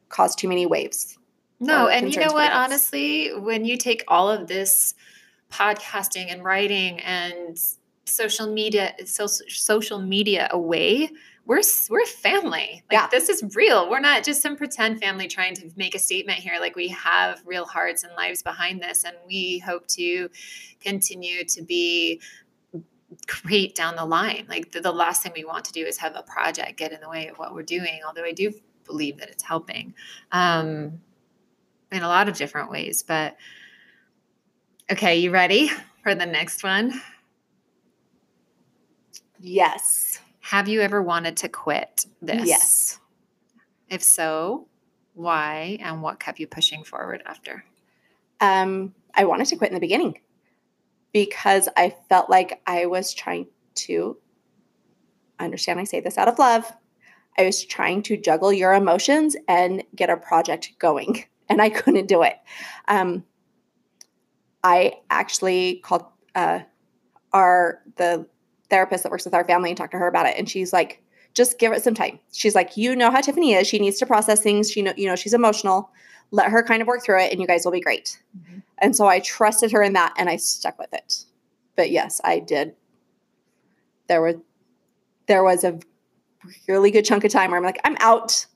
[0.09, 1.19] cause too many waves.
[1.61, 2.53] No, and you know what?
[2.53, 4.95] Honestly, when you take all of this
[5.51, 7.57] podcasting and writing and
[8.05, 11.11] social media, so, social media away,
[11.45, 12.83] we're we're family.
[12.91, 13.09] Like Yeah.
[13.11, 13.91] this is real.
[13.91, 16.57] We're not just some pretend family trying to make a statement here.
[16.61, 20.29] Like we have real hearts and lives behind this, and we hope to
[20.81, 22.21] continue to be
[23.27, 24.47] great down the line.
[24.49, 27.01] Like the, the last thing we want to do is have a project get in
[27.01, 28.01] the way of what we're doing.
[28.07, 28.53] Although I do
[28.85, 29.95] believe that it's helping.
[30.31, 31.01] Um,
[31.91, 33.03] in a lot of different ways.
[33.03, 33.37] But
[34.91, 35.71] okay, you ready
[36.03, 37.01] for the next one?
[39.39, 40.21] Yes.
[40.43, 42.47] Have you ever wanted to quit this?
[42.47, 42.99] Yes.
[43.89, 44.67] If so,
[45.15, 47.65] why and what kept you pushing forward after?
[48.41, 50.21] Um, I wanted to quit in the beginning
[51.13, 54.17] because I felt like I was trying to
[55.39, 56.71] understand I say this out of love.
[57.39, 62.07] I was trying to juggle your emotions and get a project going, and I couldn't
[62.07, 62.37] do it.
[62.89, 63.25] Um,
[64.65, 66.61] I actually called uh,
[67.33, 68.27] our the
[68.73, 71.03] therapist that works with our family and talked to her about it, and she's like,
[71.35, 73.69] "Just give it some time." She's like, "You know how Tiffany is.
[73.69, 74.71] She needs to process things.
[74.71, 75.91] She know you know she's emotional.
[76.31, 78.59] Let her kind of work through it, and you guys will be great." Mm-hmm.
[78.79, 81.25] And so I trusted her in that and I stuck with it.
[81.77, 82.75] But yes, I did.
[84.09, 84.35] There were
[85.27, 85.79] there was a
[86.69, 88.47] really good chunk of time where I'm like, I'm out.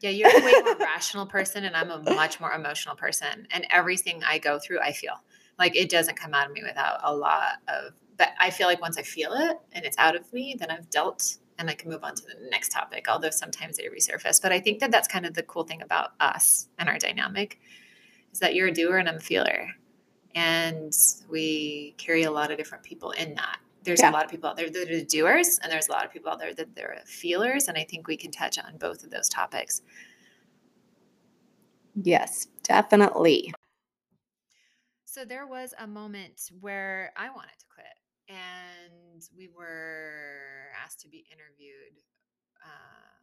[0.00, 3.46] Yeah, you're a way more rational person, and I'm a much more emotional person.
[3.50, 5.14] And everything I go through, I feel
[5.58, 7.92] like it doesn't come out of me without a lot of.
[8.16, 10.88] But I feel like once I feel it and it's out of me, then I've
[10.90, 13.06] dealt and I can move on to the next topic.
[13.08, 16.12] Although sometimes they resurface, but I think that that's kind of the cool thing about
[16.20, 17.60] us and our dynamic
[18.32, 19.68] is that you're a doer and I'm a feeler,
[20.34, 20.92] and
[21.30, 23.58] we carry a lot of different people in that.
[23.84, 24.10] There's Yeah.
[24.10, 26.30] a lot of people out there that are doers, and there's a lot of people
[26.30, 29.28] out there that they're feelers, and I think we can touch on both of those
[29.28, 29.80] topics.
[31.94, 33.54] Yes, definitely.
[35.04, 37.86] So there was a moment where I wanted to quit,
[38.28, 42.02] and we were asked to be interviewed
[42.62, 43.16] uh,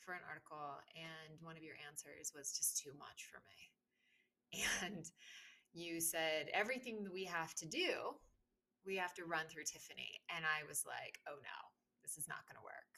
[0.00, 3.60] for an article, and one of your answers was just too much for me.
[4.84, 5.10] And
[5.72, 8.14] you said everything that we have to do,
[8.86, 10.20] we have to run through Tiffany.
[10.34, 11.58] And I was like, oh no,
[12.02, 12.90] this is not going to work.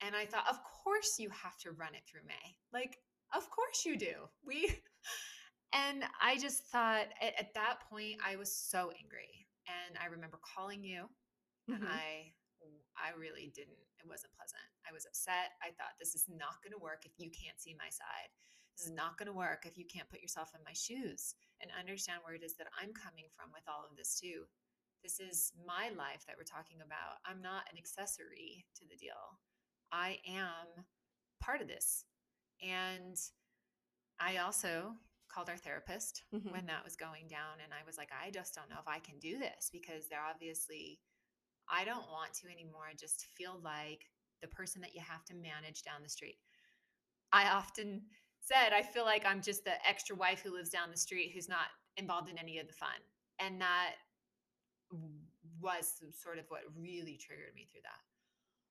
[0.00, 2.56] And I thought, of course you have to run it through May.
[2.72, 2.98] Like,
[3.34, 4.14] of course you do.
[4.46, 4.80] We,
[5.72, 9.45] and I just thought at, at that point, I was so angry.
[9.66, 11.10] And I remember calling you,
[11.66, 11.74] mm-hmm.
[11.74, 12.32] and I
[12.96, 14.64] I really didn't, it wasn't pleasant.
[14.88, 15.60] I was upset.
[15.60, 18.32] I thought, this is not going to work if you can't see my side.
[18.72, 21.70] This is not going to work if you can't put yourself in my shoes and
[21.76, 24.48] understand where it is that I'm coming from with all of this, too.
[25.04, 27.20] This is my life that we're talking about.
[27.28, 29.36] I'm not an accessory to the deal.
[29.92, 30.84] I am
[31.44, 32.04] part of this.
[32.64, 33.20] And
[34.18, 34.96] I also
[35.32, 36.50] called our therapist mm-hmm.
[36.50, 37.60] when that was going down.
[37.62, 40.24] And I was like, I just don't know if I can do this because they're
[40.24, 41.00] obviously
[41.68, 44.06] I don't want to anymore just feel like
[44.40, 46.38] the person that you have to manage down the street.
[47.32, 48.02] I often
[48.40, 51.48] said, I feel like I'm just the extra wife who lives down the street who's
[51.48, 53.02] not involved in any of the fun.
[53.40, 53.94] And that
[55.60, 58.00] was sort of what really triggered me through that.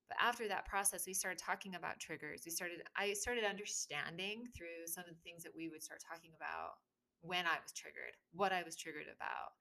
[0.07, 2.43] But after that process, we started talking about triggers.
[2.45, 6.31] We started, I started understanding through some of the things that we would start talking
[6.37, 6.77] about
[7.21, 9.57] when I was triggered, what I was triggered about,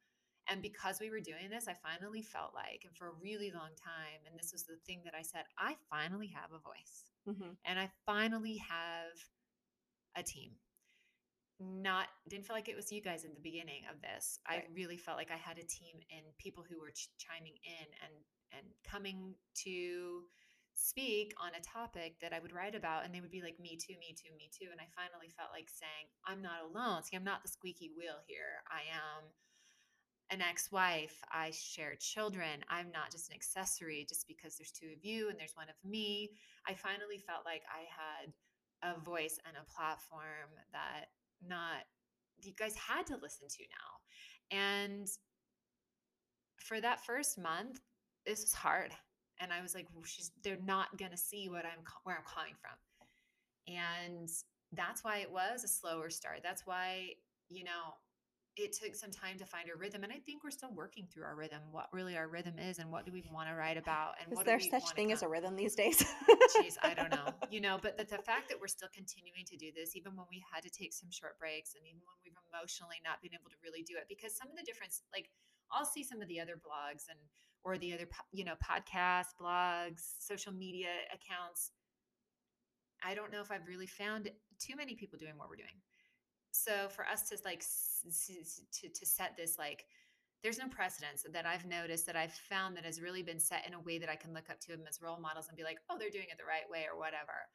[0.48, 3.72] and because we were doing this, I finally felt like, and for a really long
[3.80, 7.56] time, and this was the thing that I said, I finally have a voice mm-hmm.
[7.64, 9.16] and I finally have
[10.16, 10.52] a team.
[11.60, 14.38] Not didn't feel like it was you guys in the beginning of this.
[14.50, 14.64] Right.
[14.68, 17.86] I really felt like I had a team and people who were ch- chiming in
[18.04, 18.12] and
[18.56, 20.22] and coming to
[20.74, 23.76] speak on a topic that I would write about, and they would be like, Me
[23.76, 24.68] too, me too, me too.
[24.70, 27.02] And I finally felt like saying, I'm not alone.
[27.02, 28.62] See, I'm not the squeaky wheel here.
[28.70, 29.30] I am
[30.30, 35.04] an ex-wife i share children i'm not just an accessory just because there's two of
[35.04, 36.30] you and there's one of me
[36.66, 38.32] i finally felt like i had
[38.90, 41.08] a voice and a platform that
[41.46, 41.84] not
[42.42, 45.08] you guys had to listen to now and
[46.56, 47.80] for that first month
[48.26, 48.92] this was hard
[49.40, 52.24] and i was like well, she's they're not going to see what i'm where i'm
[52.24, 52.76] coming from
[53.66, 54.28] and
[54.76, 56.40] that's why it was a slower start.
[56.42, 57.10] That's why
[57.48, 57.94] you know
[58.56, 61.26] it took some time to find a rhythm and i think we're still working through
[61.26, 64.14] our rhythm what really our rhythm is and what do we want to write about
[64.22, 65.98] and is there such thing as a rhythm these days?
[66.56, 69.58] Jeez i don't know you know but the, the fact that we're still continuing to
[69.58, 72.38] do this even when we had to take some short breaks and even when we've
[72.48, 75.28] emotionally not been able to really do it because some of the difference like
[75.74, 77.18] i'll see some of the other blogs and
[77.64, 81.72] or the other you know podcasts blogs social media accounts
[83.02, 85.80] i don't know if i've really found too many people doing what we're doing
[86.50, 87.64] so for us to like
[88.72, 89.84] to to set this like
[90.44, 93.72] there's no precedence that I've noticed that I've found that has really been set in
[93.72, 95.78] a way that I can look up to them as role models and be like,
[95.88, 97.48] oh, they're doing it the right way or whatever.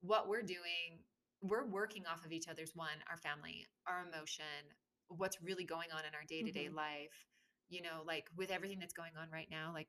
[0.00, 1.06] What we're doing,
[1.40, 4.66] we're working off of each other's one, our family, our emotion,
[5.06, 7.14] what's really going on in our day to day life.
[7.72, 9.88] You know, like with everything that's going on right now, like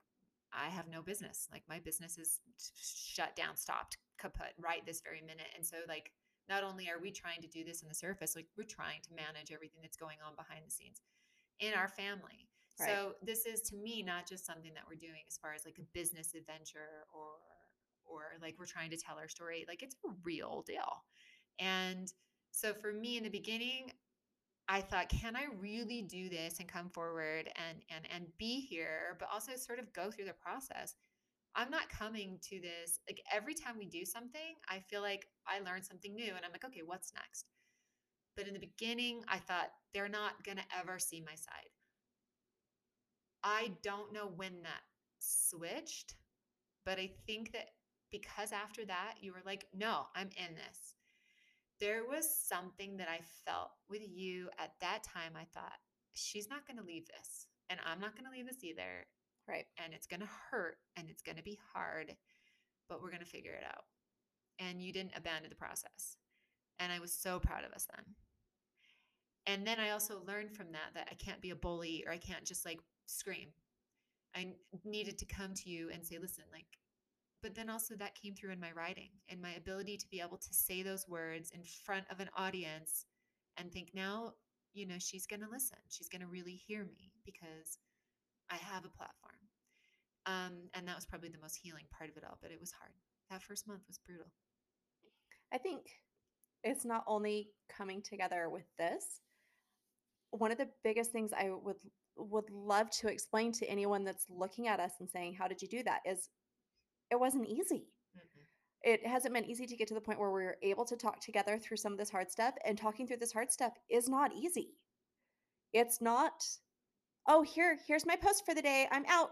[0.54, 1.50] I have no business.
[1.52, 2.40] Like my business is
[2.80, 5.52] shut down, stopped, kaput right this very minute.
[5.56, 6.12] And so, like,
[6.48, 9.10] not only are we trying to do this on the surface, like we're trying to
[9.14, 11.02] manage everything that's going on behind the scenes
[11.60, 12.48] in our family.
[12.80, 12.90] Right.
[12.90, 15.78] So this is to me not just something that we're doing as far as like
[15.80, 17.40] a business adventure or
[18.06, 19.66] or like we're trying to tell our story.
[19.68, 21.04] Like it's a real deal.
[21.60, 22.12] And
[22.52, 23.92] so for me in the beginning,
[24.70, 29.18] I thought, can I really do this and come forward and and and be here,
[29.20, 30.96] but also sort of go through the process?
[31.56, 35.60] I'm not coming to this like every time we do something, I feel like I
[35.60, 37.46] learn something new and I'm like, okay, what's next?
[38.36, 41.70] But in the beginning, I thought they're not going to ever see my side.
[43.44, 44.82] I don't know when that
[45.20, 46.16] switched,
[46.86, 47.68] but I think that
[48.12, 50.93] because after that, you were like, no, I'm in this.
[51.84, 55.34] There was something that I felt with you at that time.
[55.36, 55.74] I thought,
[56.14, 59.06] she's not going to leave this, and I'm not going to leave this either.
[59.46, 59.66] Right.
[59.84, 62.16] And it's going to hurt and it's going to be hard,
[62.88, 63.84] but we're going to figure it out.
[64.58, 66.16] And you didn't abandon the process.
[66.80, 68.06] And I was so proud of us then.
[69.46, 72.18] And then I also learned from that that I can't be a bully or I
[72.18, 73.50] can't just like scream.
[74.34, 74.54] I
[74.86, 76.78] needed to come to you and say, listen, like,
[77.44, 80.38] but then also that came through in my writing and my ability to be able
[80.38, 83.06] to say those words in front of an audience
[83.58, 84.32] and think now,
[84.74, 85.78] you know, she's going to listen.
[85.90, 87.78] She's going to really hear me because
[88.50, 89.36] I have a platform.
[90.26, 92.72] Um, and that was probably the most healing part of it all, but it was
[92.72, 92.94] hard.
[93.30, 94.32] That first month was brutal.
[95.54, 95.82] I think
[96.64, 99.20] it's not only coming together with this.
[100.32, 101.76] One of the biggest things I would
[102.16, 105.68] would love to explain to anyone that's looking at us and saying, "How did you
[105.68, 106.30] do that?" is
[107.12, 107.88] it wasn't easy.
[108.18, 108.42] Mm-hmm.
[108.84, 111.58] It hasn't been easy to get to the point where we're able to talk together
[111.60, 114.76] through some of this hard stuff, and talking through this hard stuff is not easy
[115.74, 116.46] It's not,
[117.28, 118.88] oh, here, here's my post for the day.
[118.92, 119.32] I'm out.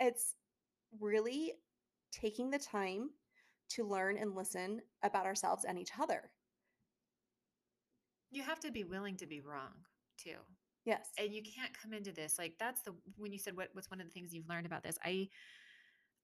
[0.00, 0.34] It's
[1.00, 1.52] really
[2.12, 3.10] taking the time
[3.70, 6.30] to learn and listen about ourselves and each other.
[8.30, 9.72] You have to be willing to be wrong
[10.18, 10.36] too.
[10.84, 11.08] Yes.
[11.18, 14.00] And you can't come into this like that's the when you said what what's one
[14.00, 14.98] of the things you've learned about this.
[15.04, 15.28] I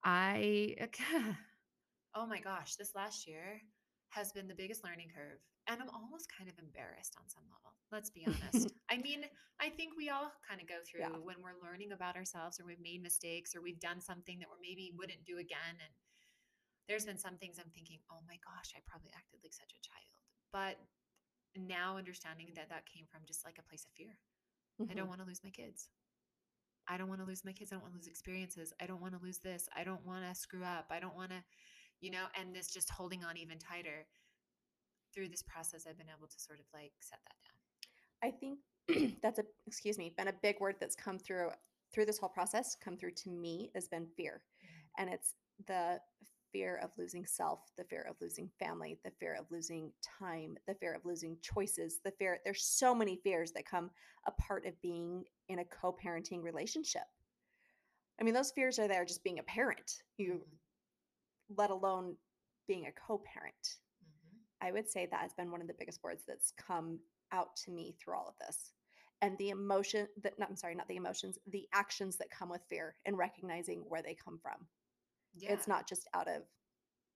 [0.04, 0.76] I
[2.14, 3.62] oh my gosh, this last year
[4.10, 5.40] has been the biggest learning curve.
[5.70, 7.78] And I'm almost kind of embarrassed on some level.
[7.94, 8.74] Let's be honest.
[8.90, 9.24] I mean,
[9.62, 11.22] I think we all kind of go through Yeah.
[11.22, 14.58] when we're learning about ourselves or we've made mistakes or we've done something that we
[14.60, 15.78] maybe wouldn't do again.
[15.78, 15.94] And
[16.90, 19.80] there's been some things I'm thinking, oh my gosh, I probably acted like such a
[19.86, 20.12] child.
[20.50, 20.76] But
[21.54, 24.18] now understanding that that came from just like a place of fear.
[24.80, 24.96] I Mhm.
[24.96, 25.88] don't want to lose my kids.
[26.88, 27.72] I don't want to lose my kids.
[27.72, 28.72] I don't want to lose experiences.
[28.80, 29.68] I don't want to lose this.
[29.76, 30.86] I don't want to screw up.
[30.90, 31.42] I don't want to,
[32.00, 34.06] you know, and this just holding on even tighter.
[35.14, 37.52] Through this process, I've been able to sort of like set that down.
[38.22, 41.50] I think that's a excuse me, been a big word that's come through
[41.92, 44.42] through this whole process, come through to me has been fear.
[44.64, 45.02] Mm-hmm.
[45.02, 45.34] And it's
[45.66, 46.00] the
[46.52, 50.74] fear of losing self, the fear of losing family, the fear of losing time, the
[50.74, 53.90] fear of losing choices, the fear there's so many fears that come
[54.26, 57.06] a part of being in a co-parenting relationship.
[58.20, 60.58] I mean, those fears are there just being a parent, you Mhm.
[61.56, 62.18] let alone
[62.66, 63.78] being a co-parent.
[64.04, 64.44] Mhm.
[64.60, 67.70] I would say that has been one of the biggest words that's come out to
[67.70, 68.72] me through all of this.
[69.20, 72.64] And the emotion that not I'm sorry, not the emotions, the actions that come with
[72.66, 74.68] fear and recognizing where they come from.
[75.34, 75.52] Yeah.
[75.52, 76.48] It's not just out of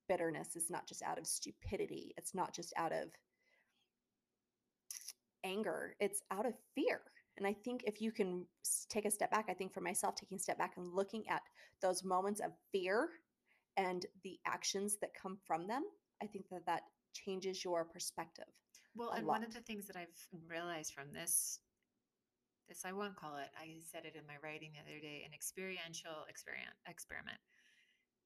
[0.07, 3.13] bitterness, it's not just out of stupidity, it's not just out of
[5.45, 7.13] anger, it's out of fear.
[7.39, 8.47] And I think if you can
[8.89, 11.43] take a step back, I think for myself, taking a step back and looking at
[11.83, 13.09] those moments of fear
[13.77, 15.83] and the actions that come from them,
[16.23, 16.83] I think that that
[17.13, 18.49] changes your perspective.
[18.95, 20.17] Well, and one of the things that I've
[20.49, 21.61] realized from this,
[22.69, 23.51] this I won't call it.
[23.61, 26.73] I said it in my writing the other day, an experiential experiment.
[26.89, 27.37] Experiment.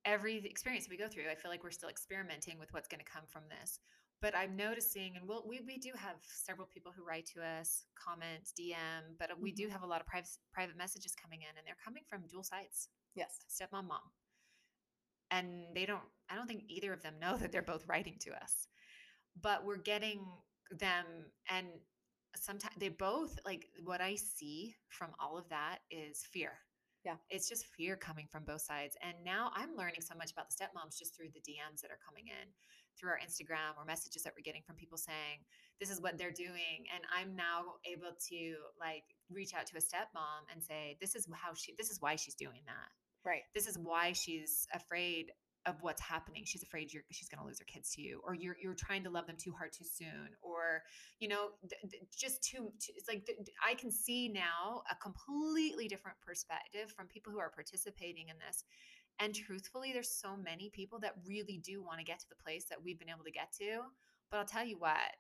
[0.05, 3.11] Every experience we go through, I feel like we're still experimenting with what's going to
[3.11, 3.81] come from this.
[4.23, 7.85] But I'm noticing, and we'll, we we do have several people who write to us,
[7.97, 9.71] comment, DM, but we do Mhm.
[9.73, 12.89] have a lot of private private messages coming in, and they're coming from dual sides
[13.15, 13.41] Yes.
[13.49, 14.13] stepmom mom
[15.31, 18.31] and they don't i don't think either of them know that they're both writing to
[18.43, 18.69] us
[19.41, 20.21] but we're getting
[20.79, 21.05] them
[21.49, 21.67] and
[22.37, 26.53] sometimes they both like what i see from all of that is fear
[27.05, 27.17] Yeah.
[27.29, 30.55] it's just fear coming from both sides and now i'm learning so much about the
[30.55, 32.49] stepmoms just through the dms that are coming in
[33.01, 35.41] through our instagram or messages that we're getting from people saying
[35.81, 39.81] this is what they're doing and i'm now able to like reach out to a
[39.81, 42.91] stepmom and say this is how she this is why she's doing that
[43.25, 43.43] Right.
[43.55, 45.33] this is why she's afraid
[45.67, 46.43] of what's happening.
[46.47, 49.05] She's afraid you're, she's going to lose her kids to you, or you're you're trying
[49.05, 50.83] to love them too hard too soon, or
[51.19, 52.93] you know, th- th- just too, too.
[52.97, 57.51] It's like th- I can see now a completely different perspective from people who are
[57.51, 58.65] participating in this.
[59.21, 62.65] And truthfully, there's so many people that really do want to get to the place
[62.71, 63.83] that we've been able to get to.
[64.31, 65.17] But I'll tell you what,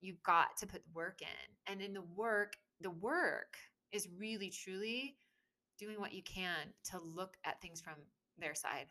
[0.00, 3.56] you've got to put the work in, and in the work, the work
[3.92, 5.16] is really truly
[5.78, 7.94] doing what you can to look at things from
[8.38, 8.86] their side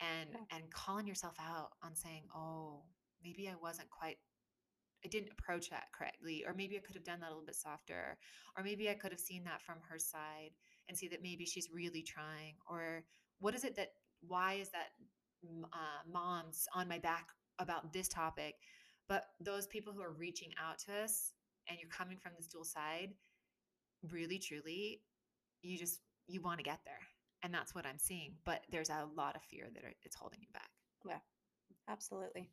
[0.00, 0.56] and Yeah.
[0.56, 2.84] and calling yourself out on saying oh
[3.22, 4.18] maybe i wasn't quite
[5.04, 7.56] i didn't approach that correctly or maybe i could have done that a little bit
[7.56, 8.18] softer
[8.56, 10.50] or maybe i could have seen that from her side
[10.88, 13.04] and see that maybe she's really trying or
[13.40, 13.92] what is it that
[14.26, 14.88] why is that
[15.72, 15.76] uh,
[16.10, 17.28] mom's on my back
[17.58, 18.54] about this topic
[19.08, 21.32] but those people who are reaching out to us
[21.68, 23.10] and you're coming from this dual side
[24.10, 25.00] really truly
[25.62, 27.00] you just you want to get there
[27.42, 30.48] and that's what i'm seeing but there's a lot of fear that it's holding you
[30.52, 30.70] back
[31.06, 31.18] Yeah.
[31.88, 32.48] Absolutely.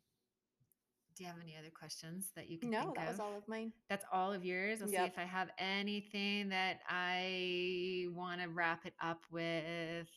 [1.16, 3.46] do you have any other questions that you can No, that of was all of
[3.48, 3.72] mine.
[3.88, 8.86] that's all of yours i'll see if i have anything that i want to wrap
[8.86, 10.08] it up with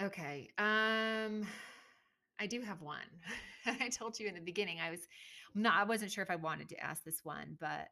[0.00, 1.46] okay um
[2.38, 2.98] i do have one
[3.80, 5.00] i told you in the beginning i was
[5.54, 7.88] not i wasn't sure if i wanted to ask this one but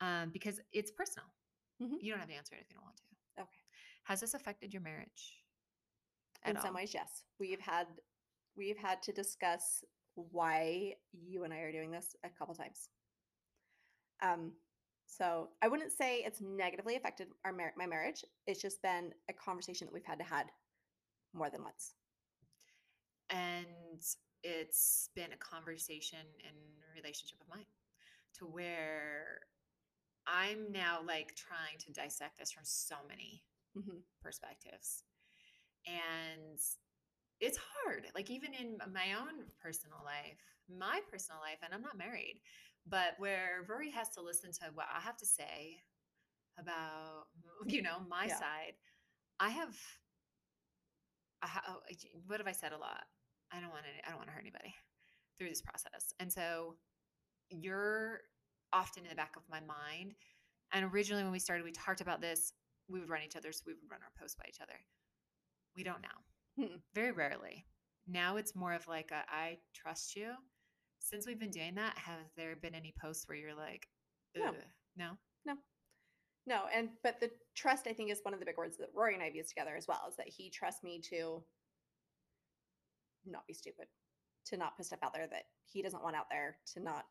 [0.00, 1.26] um because it's personal
[1.80, 1.98] Mhm.
[2.00, 3.60] you don't have to answer it if you don't want to Okay.
[4.04, 5.44] has this affected your marriage
[6.44, 6.76] In at some all?
[6.76, 7.24] ways, yes.
[7.38, 7.86] We've had
[8.56, 9.84] we've had to discuss
[10.14, 12.88] why you and I are doing this a couple times.
[14.20, 14.52] Um,
[15.06, 18.24] so I wouldn't say it's negatively affected our mar- my marriage.
[18.46, 20.46] It's just been a conversation that we've had to had
[21.38, 21.94] more than once.
[23.30, 23.66] and
[24.42, 26.56] it's been a conversation and
[26.94, 27.66] relationship of mine
[28.38, 29.40] to where
[30.26, 33.44] i'm now like trying to dissect this from so many
[33.76, 34.02] Mhm.
[34.22, 35.04] perspectives
[35.86, 36.58] and
[37.40, 38.06] it's hard.
[38.14, 42.40] Like even in my own personal life, my personal life, and I'm not married,
[42.86, 45.82] but where Rory has to listen to what I have to say
[46.58, 47.26] about,
[47.66, 48.38] you know, my Yeah.
[48.38, 48.74] side.
[49.40, 49.76] I have,
[51.44, 51.80] Oh,
[52.26, 53.04] what have I said a lot?
[53.52, 54.74] I don't want to, I don't want to hurt anybody
[55.38, 56.12] through this process.
[56.18, 56.74] And so
[57.50, 58.20] you're
[58.72, 60.14] often in the back of my mind.
[60.72, 62.52] And originally when we started, we talked about this.
[62.88, 64.78] We would run each other's, we would run our posts by each other.
[65.76, 66.64] We don't now.
[66.64, 66.76] Hmm.
[66.94, 67.64] Very rarely.
[68.06, 70.32] Now it's more of like a, I trust you.
[70.98, 73.86] Since we've been doing that, have there been any posts where you're like,
[74.36, 74.52] No.
[74.96, 75.10] No?
[76.48, 79.12] No, and but the trust I think is one of the big words that Rory
[79.12, 81.42] and I have used together as well, is that he trusts me to
[83.26, 83.86] not be stupid,
[84.46, 87.04] to not put stuff out there that he doesn't want out there, to not.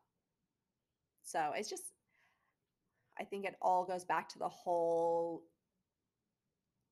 [1.21, 1.83] So it's just,
[3.19, 5.43] I think it all goes back to the whole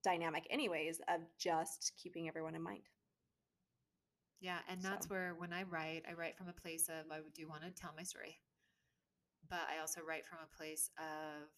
[0.04, 2.84] dynamic, anyways, of just keeping everyone in mind.
[4.39, 7.22] Yeah, and that's So- where when I write, I write from a place of I
[7.34, 8.39] do want to tell my story,
[9.50, 11.50] but I also write from a place of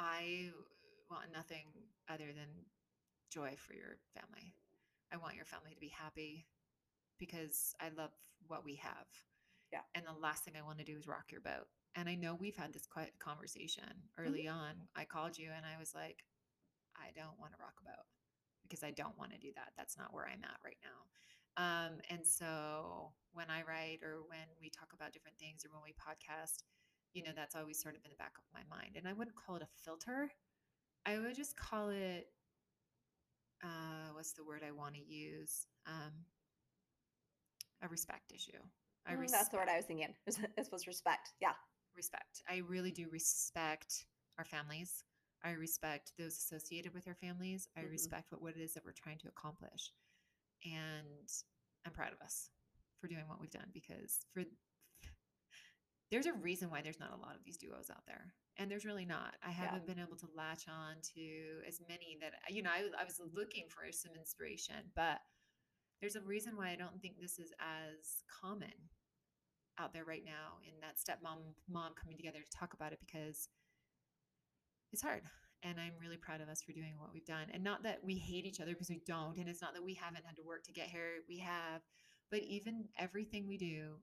[0.00, 0.48] I
[1.10, 1.68] want nothing
[2.08, 2.48] other than
[3.30, 4.54] joy for your family.
[5.12, 6.46] I want your family to be happy
[7.18, 8.10] because I love
[8.48, 9.06] what we have.
[9.70, 9.84] Yeah.
[9.94, 11.68] And the last thing I want to do is rock your boat.
[11.94, 12.88] And I know we've had this
[13.18, 14.88] conversation early on.
[14.96, 16.24] I called you and I was like,
[16.96, 18.08] I don't want to rock a boat
[18.62, 19.74] because I don't want to do that.
[19.76, 21.00] That's not where I'm at right now.
[21.58, 25.82] Um, and so when I write or when we talk about different things or when
[25.82, 26.62] we podcast,
[27.14, 28.92] you know, that's always sort of in the back of my mind.
[28.96, 30.30] And I wouldn't call it a filter.
[31.06, 32.28] I would just call it
[33.62, 35.66] uh what's the word I want to use?
[35.86, 36.12] Um
[37.82, 38.58] a respect issue.
[39.06, 40.14] I Mm, That's the word I was thinking.
[40.26, 41.30] Is, is was respect.
[41.40, 41.52] Yeah.
[41.96, 42.42] respect.
[42.48, 44.04] I really do respect
[44.38, 45.04] our families.
[45.42, 47.66] I respect those associated with our families.
[47.76, 47.90] I Mhm.
[47.90, 49.92] respect what, what it is that we're trying to accomplish.
[50.64, 51.28] And
[51.86, 52.50] I'm proud of us
[53.00, 54.44] for doing what we've done because for
[56.10, 58.34] there's a reason why there's not a lot of these duos out there.
[58.56, 59.36] And there's really not.
[59.46, 63.04] I haven't been able to latch on to as many that you know, I, I
[63.04, 65.20] was looking for some inspiration, but
[66.00, 68.72] there's a reason why I don't think this is as common
[69.78, 71.38] out there right now in that stepmom
[71.68, 73.48] mom coming together to talk about it because
[74.92, 75.22] it's hard
[75.62, 78.16] and i'm really proud of us for doing what we've done and not that we
[78.16, 80.62] hate each other because we don't and it's not that we haven't had to work
[80.62, 81.80] to get here we have
[82.30, 83.94] but even everything we do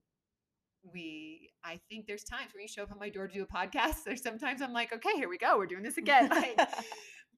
[0.82, 3.46] we i think there's times when you show up at my door to do a
[3.46, 6.58] podcast there's sometimes i'm like okay here we go we're doing this again like,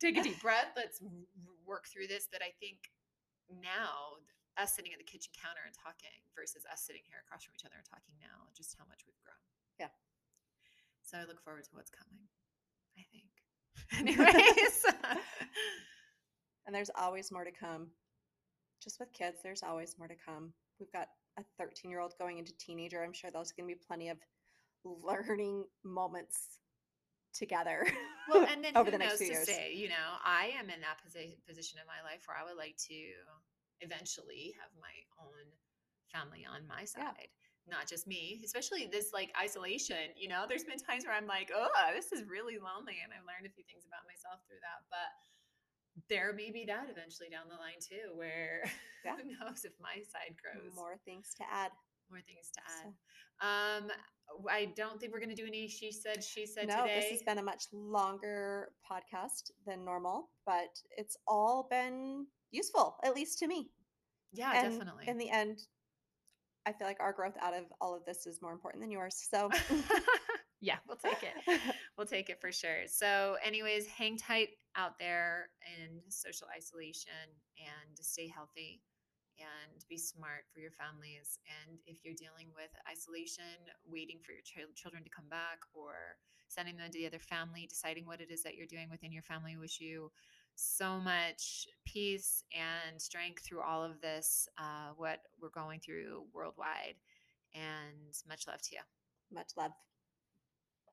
[0.01, 1.01] take a deep breath let's
[1.67, 2.79] work through this but i think
[3.49, 4.21] now
[4.61, 7.65] us sitting at the kitchen counter and talking versus us sitting here across from each
[7.65, 9.41] other and talking now just how much we've grown
[9.81, 9.93] Yeah.
[11.03, 12.29] so i look forward to what's coming
[13.01, 13.33] i think
[13.97, 14.85] anyways
[16.67, 17.89] And there's always more to come.
[18.83, 20.53] Just with kids, there's always more to come.
[20.79, 21.09] We've got
[21.39, 23.03] a 13 year old going into teenager.
[23.05, 24.19] I'm sure there's going to be plenty of
[24.85, 26.59] learning moments
[27.35, 27.87] together.
[28.29, 29.47] well and then over who the next knows few years.
[29.47, 32.59] say you know i am in that posi- position in my life where i would
[32.59, 32.99] like to
[33.87, 34.91] eventually have my
[35.23, 35.47] own
[36.11, 37.15] family on my Yeah.
[37.15, 37.31] side
[37.71, 41.55] not just me especially this like isolation you know there's been times where i'm like
[41.55, 44.83] oh this is really lonely and i've learned a few things about myself through that
[44.91, 45.11] but
[46.11, 48.63] there may be that eventually down the line too where
[49.05, 49.17] Yeah.
[49.17, 51.71] who knows if my side grows More things to add.
[52.11, 52.93] more things to add
[53.41, 53.91] So- um
[54.51, 57.11] i don't think we're going to do any she said she said no, today this
[57.13, 63.39] has been a much longer podcast than normal, but it's all been useful, at least
[63.39, 63.71] to me.
[64.33, 65.61] yeah And definitely In the end,
[66.67, 69.17] I feel like our growth out of all of this is more important than yours.
[69.31, 69.49] So,
[70.61, 71.61] yeah, we'll take it.
[71.97, 72.87] We'll take it for sure.
[72.87, 77.27] So, anyways, hang tight out there in social isolation
[77.59, 78.83] and stay healthy
[79.39, 81.39] and be smart for your families.
[81.49, 83.57] And if you're dealing with isolation,
[83.87, 86.19] waiting for your chil- children to come back or
[86.49, 89.23] sending them to the other family, deciding what it is that you're doing within your
[89.23, 90.11] family, wish you
[90.57, 96.97] so much peace and strength through all of this, uh, what we're going through worldwide.
[97.55, 98.83] And much love to you.
[99.33, 99.73] much love.